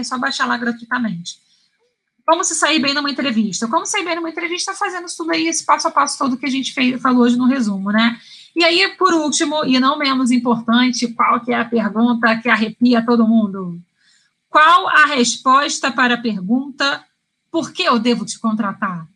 [0.00, 1.38] é só baixar lá gratuitamente.
[2.28, 3.66] Como se sair bem numa entrevista?
[3.66, 6.50] Como sair bem numa entrevista fazendo tudo aí, esse passo a passo todo que a
[6.50, 8.20] gente fez, falou hoje no resumo, né?
[8.54, 13.02] E aí, por último, e não menos importante, qual que é a pergunta que arrepia
[13.02, 13.80] todo mundo?
[14.50, 17.02] Qual a resposta para a pergunta
[17.50, 19.08] por que eu devo te contratar?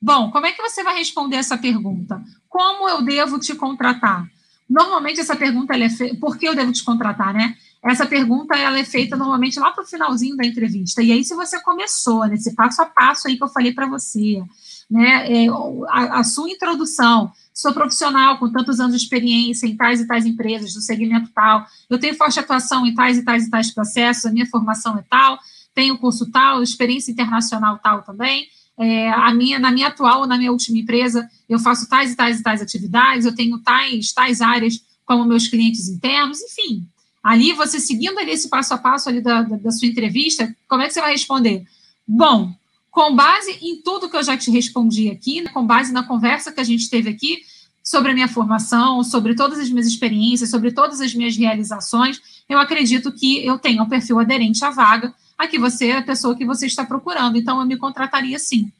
[0.00, 2.24] Bom, como é que você vai responder essa pergunta?
[2.48, 4.26] Como eu devo te contratar?
[4.66, 7.54] Normalmente essa pergunta é feita, por que eu devo te contratar, né?
[7.86, 11.02] Essa pergunta ela é feita normalmente lá para o finalzinho da entrevista.
[11.02, 14.42] E aí, se você começou nesse passo a passo aí que eu falei para você,
[14.90, 15.48] né, é,
[15.88, 20.26] a, a, sua introdução, sou profissional com tantos anos de experiência em tais e tais
[20.26, 24.26] empresas, do segmento tal, eu tenho forte atuação em tais e tais e tais processos,
[24.26, 25.38] a minha formação é tal,
[25.72, 28.48] tenho curso tal, experiência internacional tal também.
[28.78, 32.40] É, a minha, na minha atual na minha última empresa, eu faço tais e tais
[32.40, 36.86] e tais atividades, eu tenho tais, tais áreas como meus clientes internos, enfim,
[37.26, 40.82] Ali, você seguindo ali esse passo a passo ali da, da, da sua entrevista, como
[40.82, 41.66] é que você vai responder?
[42.06, 42.54] Bom,
[42.88, 46.52] com base em tudo que eu já te respondi aqui, né, com base na conversa
[46.52, 47.42] que a gente teve aqui
[47.82, 52.60] sobre a minha formação, sobre todas as minhas experiências, sobre todas as minhas realizações, eu
[52.60, 56.36] acredito que eu tenho um perfil aderente à vaga, a que você é a pessoa
[56.36, 58.70] que você está procurando, então eu me contrataria sim.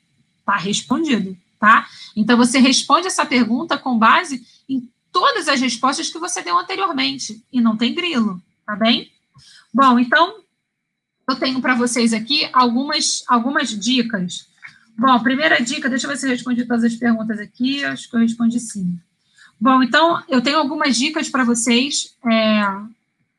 [0.44, 1.84] Tá respondido, tá?
[2.14, 4.46] Então você responde essa pergunta com base
[5.18, 9.10] todas as respostas que você deu anteriormente, e não tem grilo, tá bem?
[9.72, 10.42] Bom, então,
[11.26, 14.46] eu tenho para vocês aqui algumas, algumas dicas.
[14.94, 18.16] Bom, primeira dica, deixa eu ver se eu respondi todas as perguntas aqui, acho que
[18.16, 18.98] eu respondi sim.
[19.58, 22.60] Bom, então, eu tenho algumas dicas para vocês é,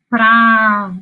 [0.10, 0.96] para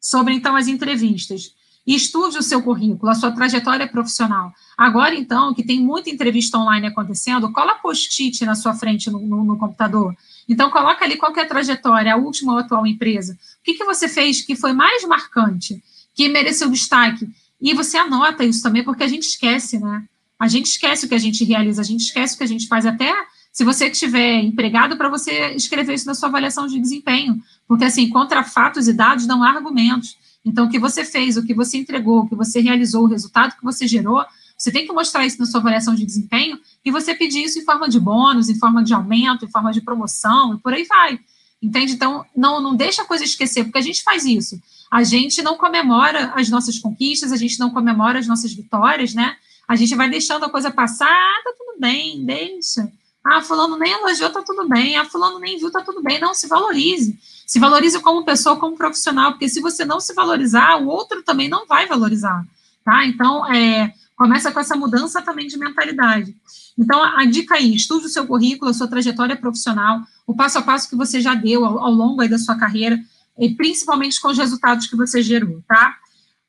[0.00, 4.52] sobre, então, as entrevistas e estude o seu currículo, a sua trajetória profissional.
[4.76, 9.44] Agora, então, que tem muita entrevista online acontecendo, cola post-it na sua frente no, no,
[9.44, 10.16] no, computador.
[10.48, 13.34] Então, coloca ali qual é a trajetória, a última ou atual empresa.
[13.34, 15.82] O que, que você fez que foi mais marcante,
[16.14, 17.28] que mereceu destaque?
[17.60, 20.04] E você anota isso também, porque a gente esquece, né?
[20.38, 22.66] A gente esquece o que a gente realiza, a gente esquece o que a gente
[22.66, 23.14] faz até
[23.54, 27.40] se você tiver empregado, para você escrever isso na sua avaliação de desempenho.
[27.68, 30.16] Porque, assim, contra fatos e dados não há argumentos.
[30.44, 33.56] Então, o que você fez, o que você entregou, o que você realizou, o resultado
[33.56, 34.24] que você gerou,
[34.56, 37.64] você tem que mostrar isso na sua avaliação de desempenho e você pedir isso em
[37.64, 41.18] forma de bônus, em forma de aumento, em forma de promoção e por aí vai.
[41.60, 41.94] Entende?
[41.94, 44.60] Então, não, não deixa a coisa esquecer, porque a gente faz isso.
[44.90, 49.36] A gente não comemora as nossas conquistas, a gente não comemora as nossas vitórias, né?
[49.66, 52.92] A gente vai deixando a coisa passar, ah, tá tudo bem, deixa.
[53.24, 54.96] Ah, fulano nem elogiou, tá tudo bem.
[54.96, 56.20] Ah, fulano nem viu, tá tudo bem.
[56.20, 57.18] Não, se valorize.
[57.46, 61.48] Se valorize como pessoa, como profissional, porque se você não se valorizar, o outro também
[61.48, 62.44] não vai valorizar,
[62.84, 63.04] tá?
[63.06, 66.34] Então, é, começa com essa mudança também de mentalidade.
[66.78, 70.62] Então, a, dica aí, estude o seu currículo, a sua trajetória profissional, o passo a
[70.62, 72.98] passo que você já deu ao, ao longo aí da sua carreira,
[73.38, 75.96] e principalmente com os resultados que você gerou, tá?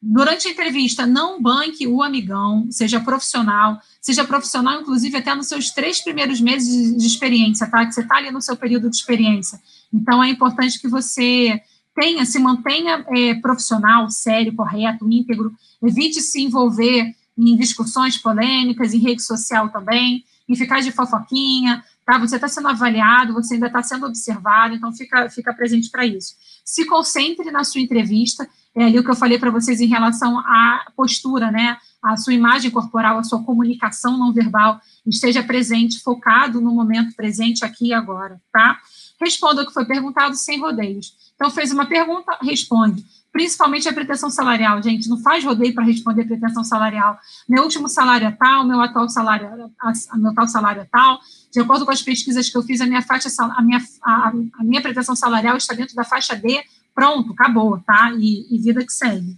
[0.01, 5.71] Durante a entrevista, não banque o amigão, seja profissional, seja profissional, inclusive, até nos seus
[5.71, 7.85] três primeiros meses de, de experiência, tá?
[7.85, 9.59] Que você está ali no seu período de experiência.
[9.95, 11.61] Então, é importante que você
[11.95, 18.99] tenha, se mantenha é, profissional, sério, correto, íntegro, evite se envolver em discussões polêmicas, em
[18.99, 22.17] rede social também, em ficar de fofoquinha, tá?
[22.17, 26.35] Você está sendo avaliado, você ainda está sendo observado, então fica, fica presente para isso.
[26.63, 30.37] Se concentre na sua entrevista, é ali o que eu falei para vocês em relação
[30.39, 31.77] à postura, né?
[32.03, 37.63] A sua imagem corporal, a sua comunicação não verbal, esteja presente, focado no momento presente,
[37.63, 38.77] aqui e agora, tá?
[39.19, 41.13] Responda o que foi perguntado sem rodeios.
[41.35, 43.03] Então, fez uma pergunta, responde
[43.35, 47.19] principalmente a pretensão salarial, gente, não faz rodeio para responder pretensão salarial.
[47.49, 51.19] Meu último salário é tal, meu atual salário, a, meu tal salário é tal.
[51.51, 54.63] De acordo com as pesquisas que eu fiz, a minha faixa, a minha, a, a
[54.63, 56.63] minha pretensão salarial está dentro da faixa D.
[56.93, 58.09] Pronto, acabou, tá?
[58.17, 59.35] E, e vida que segue.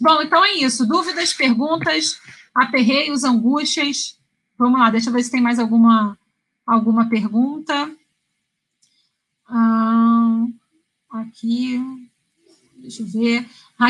[0.00, 0.84] Bom, então é isso.
[0.84, 2.18] Dúvidas, perguntas,
[2.52, 4.16] aperreios, angústias.
[4.58, 6.18] Vamos lá, deixa eu ver se tem mais alguma,
[6.66, 7.88] alguma pergunta.
[9.48, 10.44] Ah,
[11.10, 11.80] aqui.
[12.76, 13.46] Deixa eu ver.
[13.78, 13.88] Ah?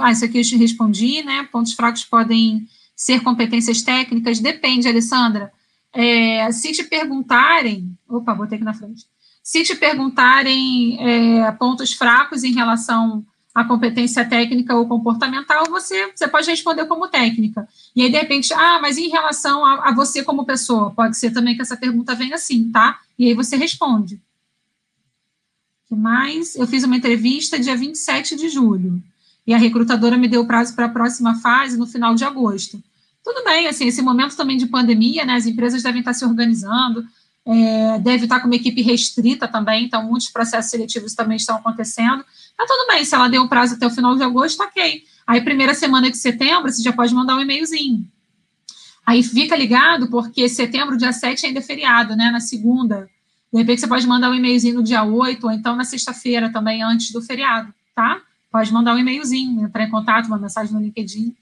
[0.00, 1.48] Ah, isso aqui eu te respondi, né?
[1.50, 4.38] Pontos fracos podem ser competências técnicas.
[4.38, 5.52] Depende, Alessandra.
[5.92, 7.96] É, se te perguntarem.
[8.08, 9.06] Opa, botei aqui na frente.
[9.42, 16.28] Se te perguntarem é, pontos fracos em relação à competência técnica ou comportamental, você, você
[16.28, 17.66] pode responder como técnica.
[17.96, 21.30] E aí, de repente, ah, mas em relação a, a você como pessoa, pode ser
[21.32, 23.00] também que essa pergunta venha assim, tá?
[23.18, 24.20] E aí você responde
[25.88, 26.54] que mais?
[26.54, 29.02] Eu fiz uma entrevista dia 27 de julho.
[29.46, 32.82] E a recrutadora me deu prazo para a próxima fase no final de agosto.
[33.24, 35.34] Tudo bem, assim, esse momento também de pandemia, né?
[35.34, 37.04] As empresas devem estar se organizando,
[37.46, 42.22] é, deve estar com uma equipe restrita também, então muitos processos seletivos também estão acontecendo.
[42.56, 45.02] Tá tudo bem, se ela deu prazo até o final de agosto, ok.
[45.26, 48.06] Aí, primeira semana de setembro, você já pode mandar um e-mailzinho.
[49.06, 52.30] Aí fica ligado, porque setembro, dia 7 ainda é feriado, né?
[52.30, 53.08] Na segunda,
[53.52, 56.82] de repente, você pode mandar um e-mailzinho no dia 8, ou então na sexta-feira também,
[56.82, 58.20] antes do feriado, tá?
[58.50, 61.34] Pode mandar um e-mailzinho, entrar em contato, uma mensagem no LinkedIn.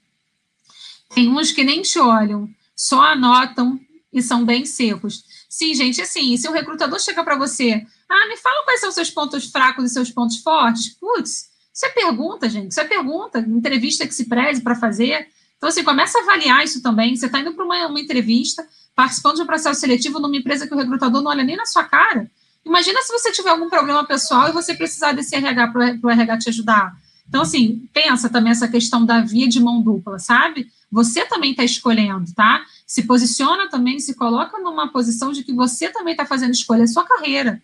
[1.13, 3.79] Tem uns que nem te olham, só anotam
[4.11, 5.23] e são bem secos.
[5.49, 9.09] Sim, gente, assim, se o recrutador chega para você, ah, me fala quais são seus
[9.09, 14.07] pontos fracos e seus pontos fortes, putz, isso é pergunta, gente, isso é pergunta, entrevista
[14.07, 15.27] que se preze para fazer.
[15.57, 17.15] Então, assim, começa a avaliar isso também.
[17.15, 20.73] Você está indo para uma, uma entrevista, participando de um processo seletivo numa empresa que
[20.73, 22.29] o recrutador não olha nem na sua cara.
[22.65, 26.37] Imagina se você tiver algum problema pessoal e você precisar desse RH para o RH
[26.39, 26.95] te ajudar.
[27.27, 30.69] Então, assim, pensa também essa questão da via de mão dupla, sabe?
[30.91, 32.63] Você também está escolhendo, tá?
[32.85, 36.87] Se posiciona também, se coloca numa posição de que você também está fazendo escolha, é
[36.87, 37.61] sua carreira,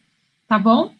[0.47, 0.93] tá bom?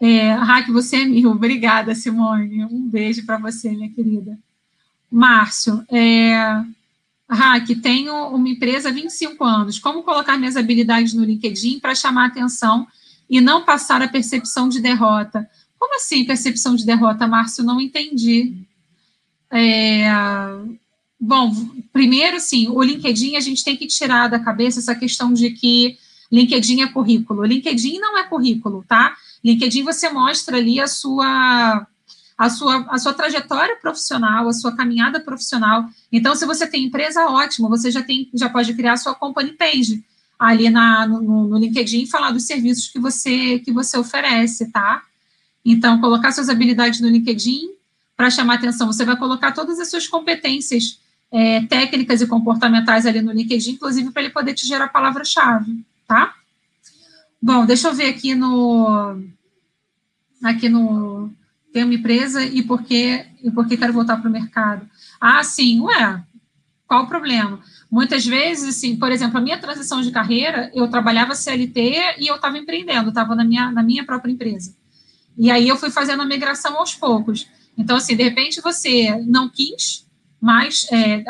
[0.00, 0.36] É,
[0.70, 1.30] você é mil.
[1.30, 2.64] Obrigada, Simone.
[2.64, 4.38] Um beijo para você, minha querida.
[5.10, 6.62] Márcio, é,
[7.30, 9.78] Hack, tenho uma empresa há 25 anos.
[9.78, 12.86] Como colocar minhas habilidades no LinkedIn para chamar atenção
[13.28, 15.48] e não passar a percepção de derrota?
[15.78, 17.64] Como assim percepção de derrota, Márcio?
[17.64, 18.54] Não entendi.
[19.50, 20.08] É,
[21.20, 21.54] bom,
[21.92, 25.98] primeiro, sim, o LinkedIn a gente tem que tirar da cabeça essa questão de que
[26.30, 27.44] LinkedIn é currículo.
[27.44, 29.16] LinkedIn não é currículo, tá?
[29.44, 31.86] LinkedIn você mostra ali a sua
[32.38, 35.90] a sua, a sua trajetória profissional, a sua caminhada profissional.
[36.12, 39.52] Então, se você tem empresa, ótimo, você já tem, já pode criar a sua company
[39.52, 40.04] page
[40.38, 45.02] ali na, no, no LinkedIn e falar dos serviços que você, que você oferece, tá?
[45.64, 47.70] Então, colocar suas habilidades no LinkedIn
[48.16, 48.86] para chamar atenção.
[48.86, 51.00] Você vai colocar todas as suas competências
[51.32, 56.34] é, técnicas e comportamentais ali no LinkedIn, inclusive para ele poder te gerar palavra-chave, tá?
[57.42, 59.20] Bom, deixa eu ver aqui no
[60.42, 61.32] aqui no
[61.78, 64.88] tenho uma empresa e por que, e quero voltar para o mercado?
[65.20, 66.24] Ah, sim, ué,
[66.88, 67.60] Qual o problema?
[67.88, 72.34] Muitas vezes, assim, por exemplo, a minha transição de carreira, eu trabalhava CLT e eu
[72.34, 74.74] estava empreendendo, estava na minha, na minha própria empresa.
[75.36, 77.46] E aí eu fui fazendo a migração aos poucos.
[77.76, 80.04] Então, assim, de repente você não quis
[80.40, 81.22] mais é,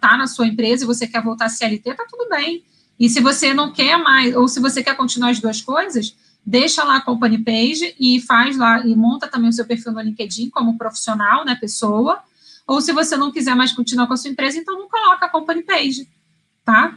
[0.00, 2.62] tá na sua empresa e você quer voltar a CLT, tá tudo bem.
[3.00, 6.14] E se você não quer mais, ou se você quer continuar as duas coisas,
[6.44, 10.00] deixa lá a company page e faz lá e monta também o seu perfil no
[10.00, 12.20] LinkedIn como profissional, né, pessoa.
[12.66, 15.28] Ou se você não quiser mais continuar com a sua empresa, então não coloca a
[15.28, 16.08] company page,
[16.64, 16.96] tá?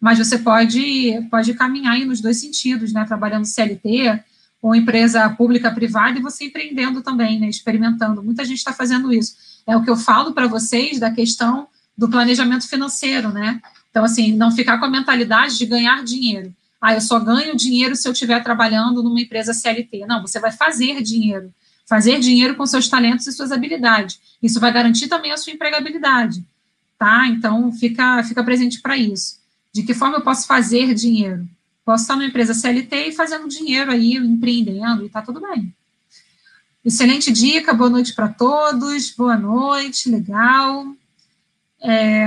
[0.00, 4.22] Mas você pode pode caminhar aí nos dois sentidos, né, trabalhando CLT
[4.62, 8.22] ou empresa pública privada e você empreendendo também, né, experimentando.
[8.22, 9.34] Muita gente está fazendo isso.
[9.66, 13.60] É o que eu falo para vocês da questão do planejamento financeiro, né?
[13.90, 16.52] Então, assim, não ficar com a mentalidade de ganhar dinheiro.
[16.84, 20.04] Ah, eu só ganho dinheiro se eu estiver trabalhando numa empresa CLT.
[20.06, 21.50] Não, você vai fazer dinheiro.
[21.86, 24.20] Fazer dinheiro com seus talentos e suas habilidades.
[24.42, 26.44] Isso vai garantir também a sua empregabilidade.
[26.98, 27.26] Tá?
[27.28, 29.38] Então, fica, fica presente para isso.
[29.72, 31.48] De que forma eu posso fazer dinheiro?
[31.86, 35.74] Posso estar numa empresa CLT e fazendo dinheiro aí, empreendendo, e tá tudo bem.
[36.84, 40.94] Excelente dica, boa noite para todos, boa noite, legal.
[41.86, 42.26] É,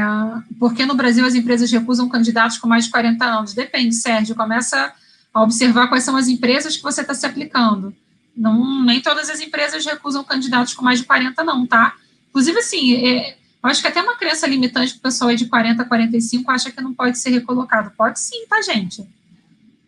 [0.60, 3.54] porque no Brasil as empresas recusam candidatos com mais de 40 anos?
[3.56, 4.36] Depende, Sérgio.
[4.36, 4.94] Começa
[5.34, 7.92] a observar quais são as empresas que você está se aplicando.
[8.36, 11.96] Não, nem todas as empresas recusam candidatos com mais de 40, não, tá?
[12.30, 15.82] Inclusive, assim, é, acho que até uma crença limitante que o pessoal é de 40
[15.82, 17.92] a 45 acha que não pode ser recolocado.
[17.98, 19.10] Pode sim, tá, gente?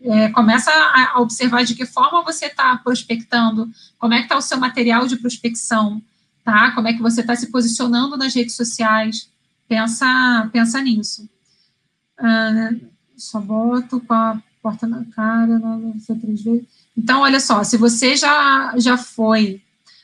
[0.01, 4.41] É, começa a observar de que forma você está prospectando, como é que está o
[4.41, 6.01] seu material de prospecção,
[6.43, 6.71] tá?
[6.71, 9.28] Como é que você está se posicionando nas redes sociais,
[9.69, 11.29] Pensa, pensa nisso.
[12.17, 12.71] Ah,
[13.15, 16.65] só boto com a porta na cara, não sei três vezes.
[16.97, 19.61] Então, olha só, se você já, já foi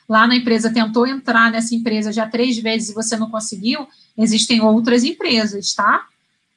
[0.07, 4.61] lá na empresa, tentou entrar nessa empresa já três vezes e você não conseguiu, existem
[4.61, 6.07] outras empresas, tá?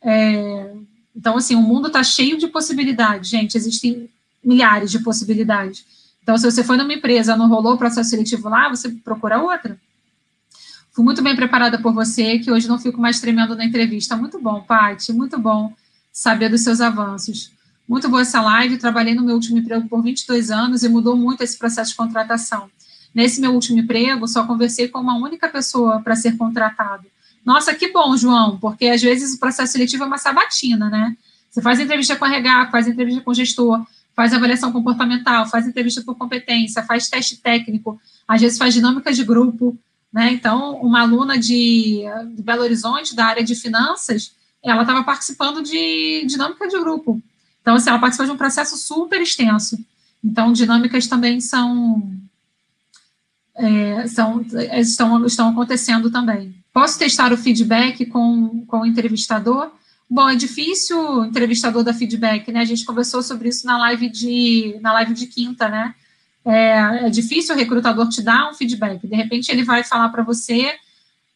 [0.02, 0.74] É,
[1.16, 4.08] então, assim, o mundo está cheio de possibilidades, gente, existem
[4.44, 5.84] milhares de possibilidades.
[6.22, 9.80] Então, se você foi numa empresa, não rolou o processo seletivo lá, você procura outra.
[10.98, 14.16] Fui muito bem preparada por você, que hoje não fico mais tremendo na entrevista.
[14.16, 15.72] Muito bom, Paty, muito bom
[16.12, 17.52] saber dos seus avanços.
[17.88, 21.40] Muito boa essa live, trabalhei no meu último emprego por 22 anos e mudou muito
[21.44, 22.68] esse processo de contratação.
[23.14, 27.04] Nesse meu último emprego, só conversei com uma única pessoa para ser contratado.
[27.44, 31.16] Nossa, que bom, João, porque às vezes o processo seletivo é uma sabatina, né?
[31.48, 33.86] Você faz entrevista com RH, faz entrevista com gestor,
[34.16, 39.22] faz avaliação comportamental, faz entrevista por competência, faz teste técnico, às vezes faz dinâmica de
[39.22, 39.78] grupo,
[40.12, 40.32] né?
[40.32, 42.02] Então, uma aluna de,
[42.34, 44.32] de Belo Horizonte, da área de finanças,
[44.64, 47.22] ela estava participando de dinâmica de grupo.
[47.60, 49.78] Então, assim, ela participou de um processo super extenso.
[50.24, 52.10] Então, dinâmicas também são,
[53.54, 54.40] é, são
[54.72, 56.54] estão, estão acontecendo também.
[56.72, 59.70] Posso testar o feedback com, com o entrevistador?
[60.10, 62.60] Bom, é difícil o entrevistador dar feedback, né?
[62.60, 65.94] A gente conversou sobre isso na live de, na live de quinta, né?
[66.48, 69.06] É, é difícil o recrutador te dar um feedback.
[69.06, 70.74] De repente, ele vai falar para você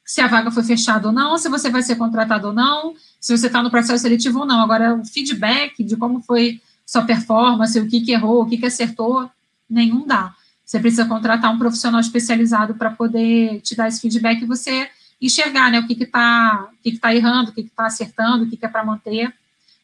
[0.04, 3.36] se a vaga foi fechada ou não, se você vai ser contratado ou não, se
[3.36, 4.60] você está no processo seletivo ou não.
[4.60, 8.66] Agora, o feedback de como foi sua performance, o que, que errou, o que, que
[8.66, 9.30] acertou,
[9.68, 10.34] nenhum dá.
[10.64, 14.88] Você precisa contratar um profissional especializado para poder te dar esse feedback e você
[15.20, 18.56] enxergar né, o que está que que tá errando, o que está acertando, o que,
[18.56, 19.32] que é para manter, o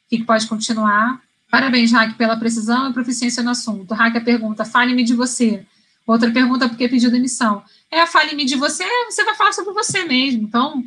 [0.09, 1.21] que, que pode continuar.
[1.51, 3.95] Parabéns, Raque, pela precisão e proficiência no assunto.
[3.95, 5.65] Raque pergunta, fale-me de você.
[6.07, 7.63] Outra pergunta, por que pediu demissão?
[7.91, 10.43] É, fale-me de você, você vai falar sobre você mesmo.
[10.43, 10.85] Então,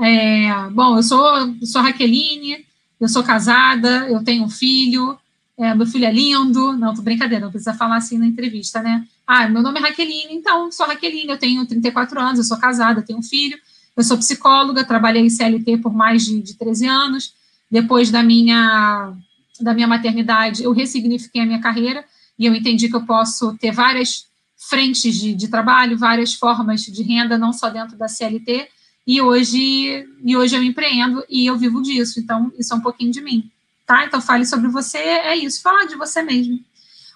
[0.00, 2.64] é, bom, eu sou, sou Raqueline,
[3.00, 5.16] eu sou casada, eu tenho um filho,
[5.56, 6.72] é, meu filho é lindo.
[6.74, 9.06] Não, tô brincadeira, não precisa falar assim na entrevista, né?
[9.26, 13.02] Ah, meu nome é Raqueline, então, sou Raqueline, eu tenho 34 anos, eu sou casada,
[13.02, 13.58] tenho um filho,
[13.96, 17.34] eu sou psicóloga, trabalhei em CLT por mais de, de 13 anos.
[17.70, 19.12] Depois da minha
[19.60, 22.04] da minha maternidade, eu ressignifiquei a minha carreira
[22.38, 24.26] e eu entendi que eu posso ter várias
[24.56, 28.68] frentes de, de trabalho, várias formas de renda, não só dentro da CLT,
[29.06, 33.12] e hoje, e hoje eu empreendo e eu vivo disso, então isso é um pouquinho
[33.12, 33.50] de mim,
[33.86, 34.06] tá?
[34.06, 36.58] Então fale sobre você, é isso, falar de você mesmo.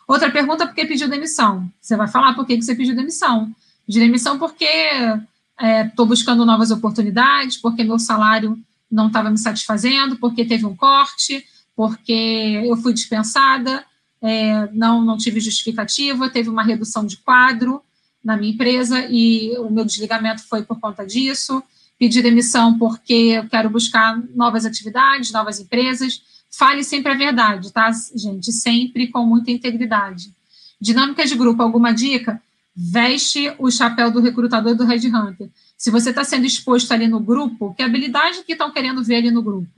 [0.07, 1.71] Outra pergunta, por que pediu demissão?
[1.81, 3.55] Você vai falar por que você pediu demissão.
[3.87, 8.59] Pedi demissão porque estou é, buscando novas oportunidades, porque meu salário
[8.91, 11.45] não estava me satisfazendo, porque teve um corte,
[11.79, 13.85] porque eu fui dispensada,
[14.21, 17.81] é, não, não tive justificativa, teve uma redução de quadro
[18.23, 21.63] na minha empresa e o meu desligamento foi por conta disso.
[21.97, 26.21] Pedi demissão porque eu quero buscar novas atividades, novas empresas.
[26.51, 28.51] Fale sempre a verdade, tá, gente?
[28.51, 30.33] Sempre com muita integridade.
[30.81, 32.43] Dinâmica de grupo, alguma dica?
[32.75, 35.49] Veste o chapéu do recrutador do Red Hunter.
[35.77, 39.31] se você está sendo exposto ali no grupo, que habilidade que estão querendo ver ali
[39.31, 39.71] no grupo?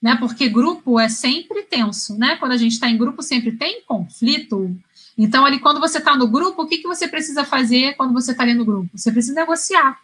[0.00, 0.16] Né?
[0.16, 2.36] Porque grupo é sempre tenso, né?
[2.36, 4.74] Quando a gente está em grupo, sempre tem conflito.
[5.16, 8.32] Então, ali, quando você está no grupo, o que, que você precisa fazer quando você
[8.32, 8.88] está ali no grupo?
[8.96, 9.98] Você precisa negociar.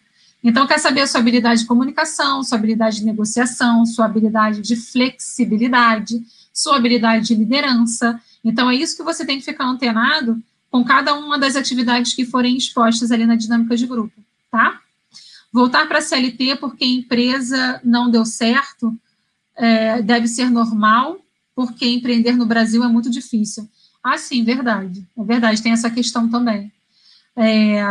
[0.44, 4.76] Então, quer saber a sua habilidade de comunicação, sua habilidade de negociação, sua habilidade de
[4.76, 6.22] flexibilidade,
[6.52, 8.20] sua habilidade de liderança.
[8.44, 10.38] Então, é isso que você tem que ficar antenado
[10.70, 14.12] com cada uma das atividades que forem expostas ali na dinâmica de grupo,
[14.50, 14.80] tá?
[15.52, 18.94] Voltar para a CLT porque a empresa não deu certo
[19.56, 21.18] é, deve ser normal,
[21.54, 23.68] porque empreender no Brasil é muito difícil.
[24.02, 25.06] Ah, sim, verdade.
[25.16, 26.72] É verdade, tem essa questão também.
[27.36, 27.82] É,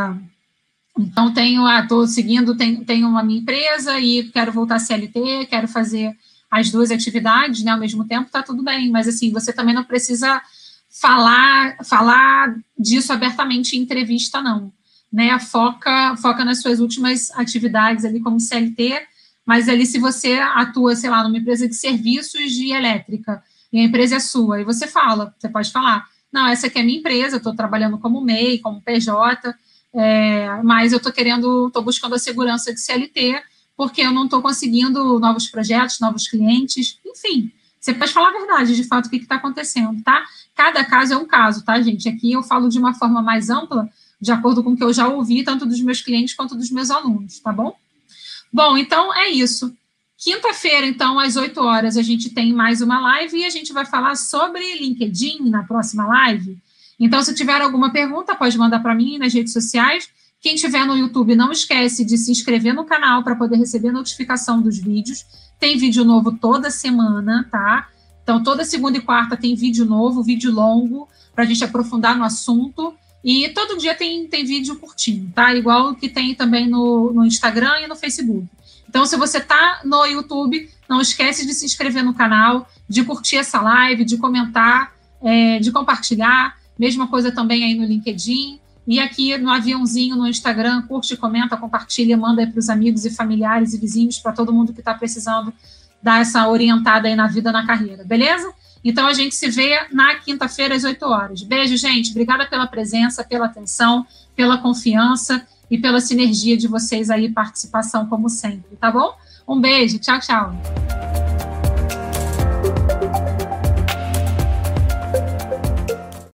[0.97, 5.67] então, tenho, estou ah, seguindo, tenho, tenho uma minha empresa e quero voltar CLT, quero
[5.67, 6.15] fazer
[6.49, 9.83] as duas atividades né, ao mesmo tempo, está tudo bem, mas assim, você também não
[9.83, 10.41] precisa
[10.89, 14.71] falar, falar disso abertamente em entrevista, não
[15.15, 19.01] né, foca, foca nas suas últimas atividades ali como CLT,
[19.45, 23.83] mas ali se você atua, sei lá, numa empresa de serviços de elétrica, e a
[23.83, 27.37] empresa é sua, e você fala, você pode falar, não, essa aqui é minha empresa,
[27.37, 29.55] estou trabalhando como MEI, como PJ,
[29.93, 33.41] é, mas eu estou querendo, estou buscando a segurança de CLT,
[33.77, 37.51] porque eu não estou conseguindo novos projetos, novos clientes, enfim,
[37.85, 40.25] você pode falar a verdade, de fato, o que está acontecendo, tá?
[40.55, 42.09] Cada caso é um caso, tá, gente?
[42.09, 43.87] Aqui eu falo de uma forma mais ampla,
[44.19, 46.89] de acordo com o que eu já ouvi, tanto dos meus clientes quanto dos meus
[46.89, 47.75] alunos, tá bom?
[48.51, 49.75] Bom, então é isso.
[50.17, 53.85] Quinta-feira, então, às 8 horas, a gente tem mais uma live e a gente vai
[53.85, 56.57] falar sobre LinkedIn na próxima live.
[56.99, 60.07] Então, se tiver alguma pergunta, pode mandar para mim nas redes sociais.
[60.39, 64.61] Quem tiver no YouTube, não esquece de se inscrever no canal para poder receber notificação
[64.61, 65.25] dos vídeos.
[65.59, 67.89] Tem vídeo novo toda semana, tá?
[68.23, 72.23] Então, toda segunda e quarta tem vídeo novo, vídeo longo, para a gente aprofundar no
[72.23, 72.95] assunto.
[73.25, 75.51] E todo dia tem, tem vídeo curtinho, tá?
[75.55, 78.47] Igual que tem também no, no Instagram e no Facebook.
[78.87, 83.37] Então, se você tá no YouTube, não esquece de se inscrever no canal, de curtir
[83.37, 86.55] essa live, de comentar, é, de compartilhar.
[86.77, 88.59] Mesma coisa também aí no LinkedIn.
[88.87, 93.73] E aqui no aviãozinho no Instagram, curte, comenta, compartilha, manda para os amigos e familiares
[93.73, 95.51] e vizinhos, para todo mundo que está precisando
[95.99, 98.53] dar essa orientada aí na vida, na carreira, beleza?
[98.85, 101.41] Então a gente se vê na quinta-feira às 8 horas.
[101.41, 102.11] Beijo, gente.
[102.11, 104.05] Obrigada pela presença, pela atenção,
[104.35, 109.17] pela confiança e pela sinergia de vocês aí, participação como sempre, tá bom?
[109.47, 109.97] Um beijo.
[109.97, 111.04] Tchau, tchau.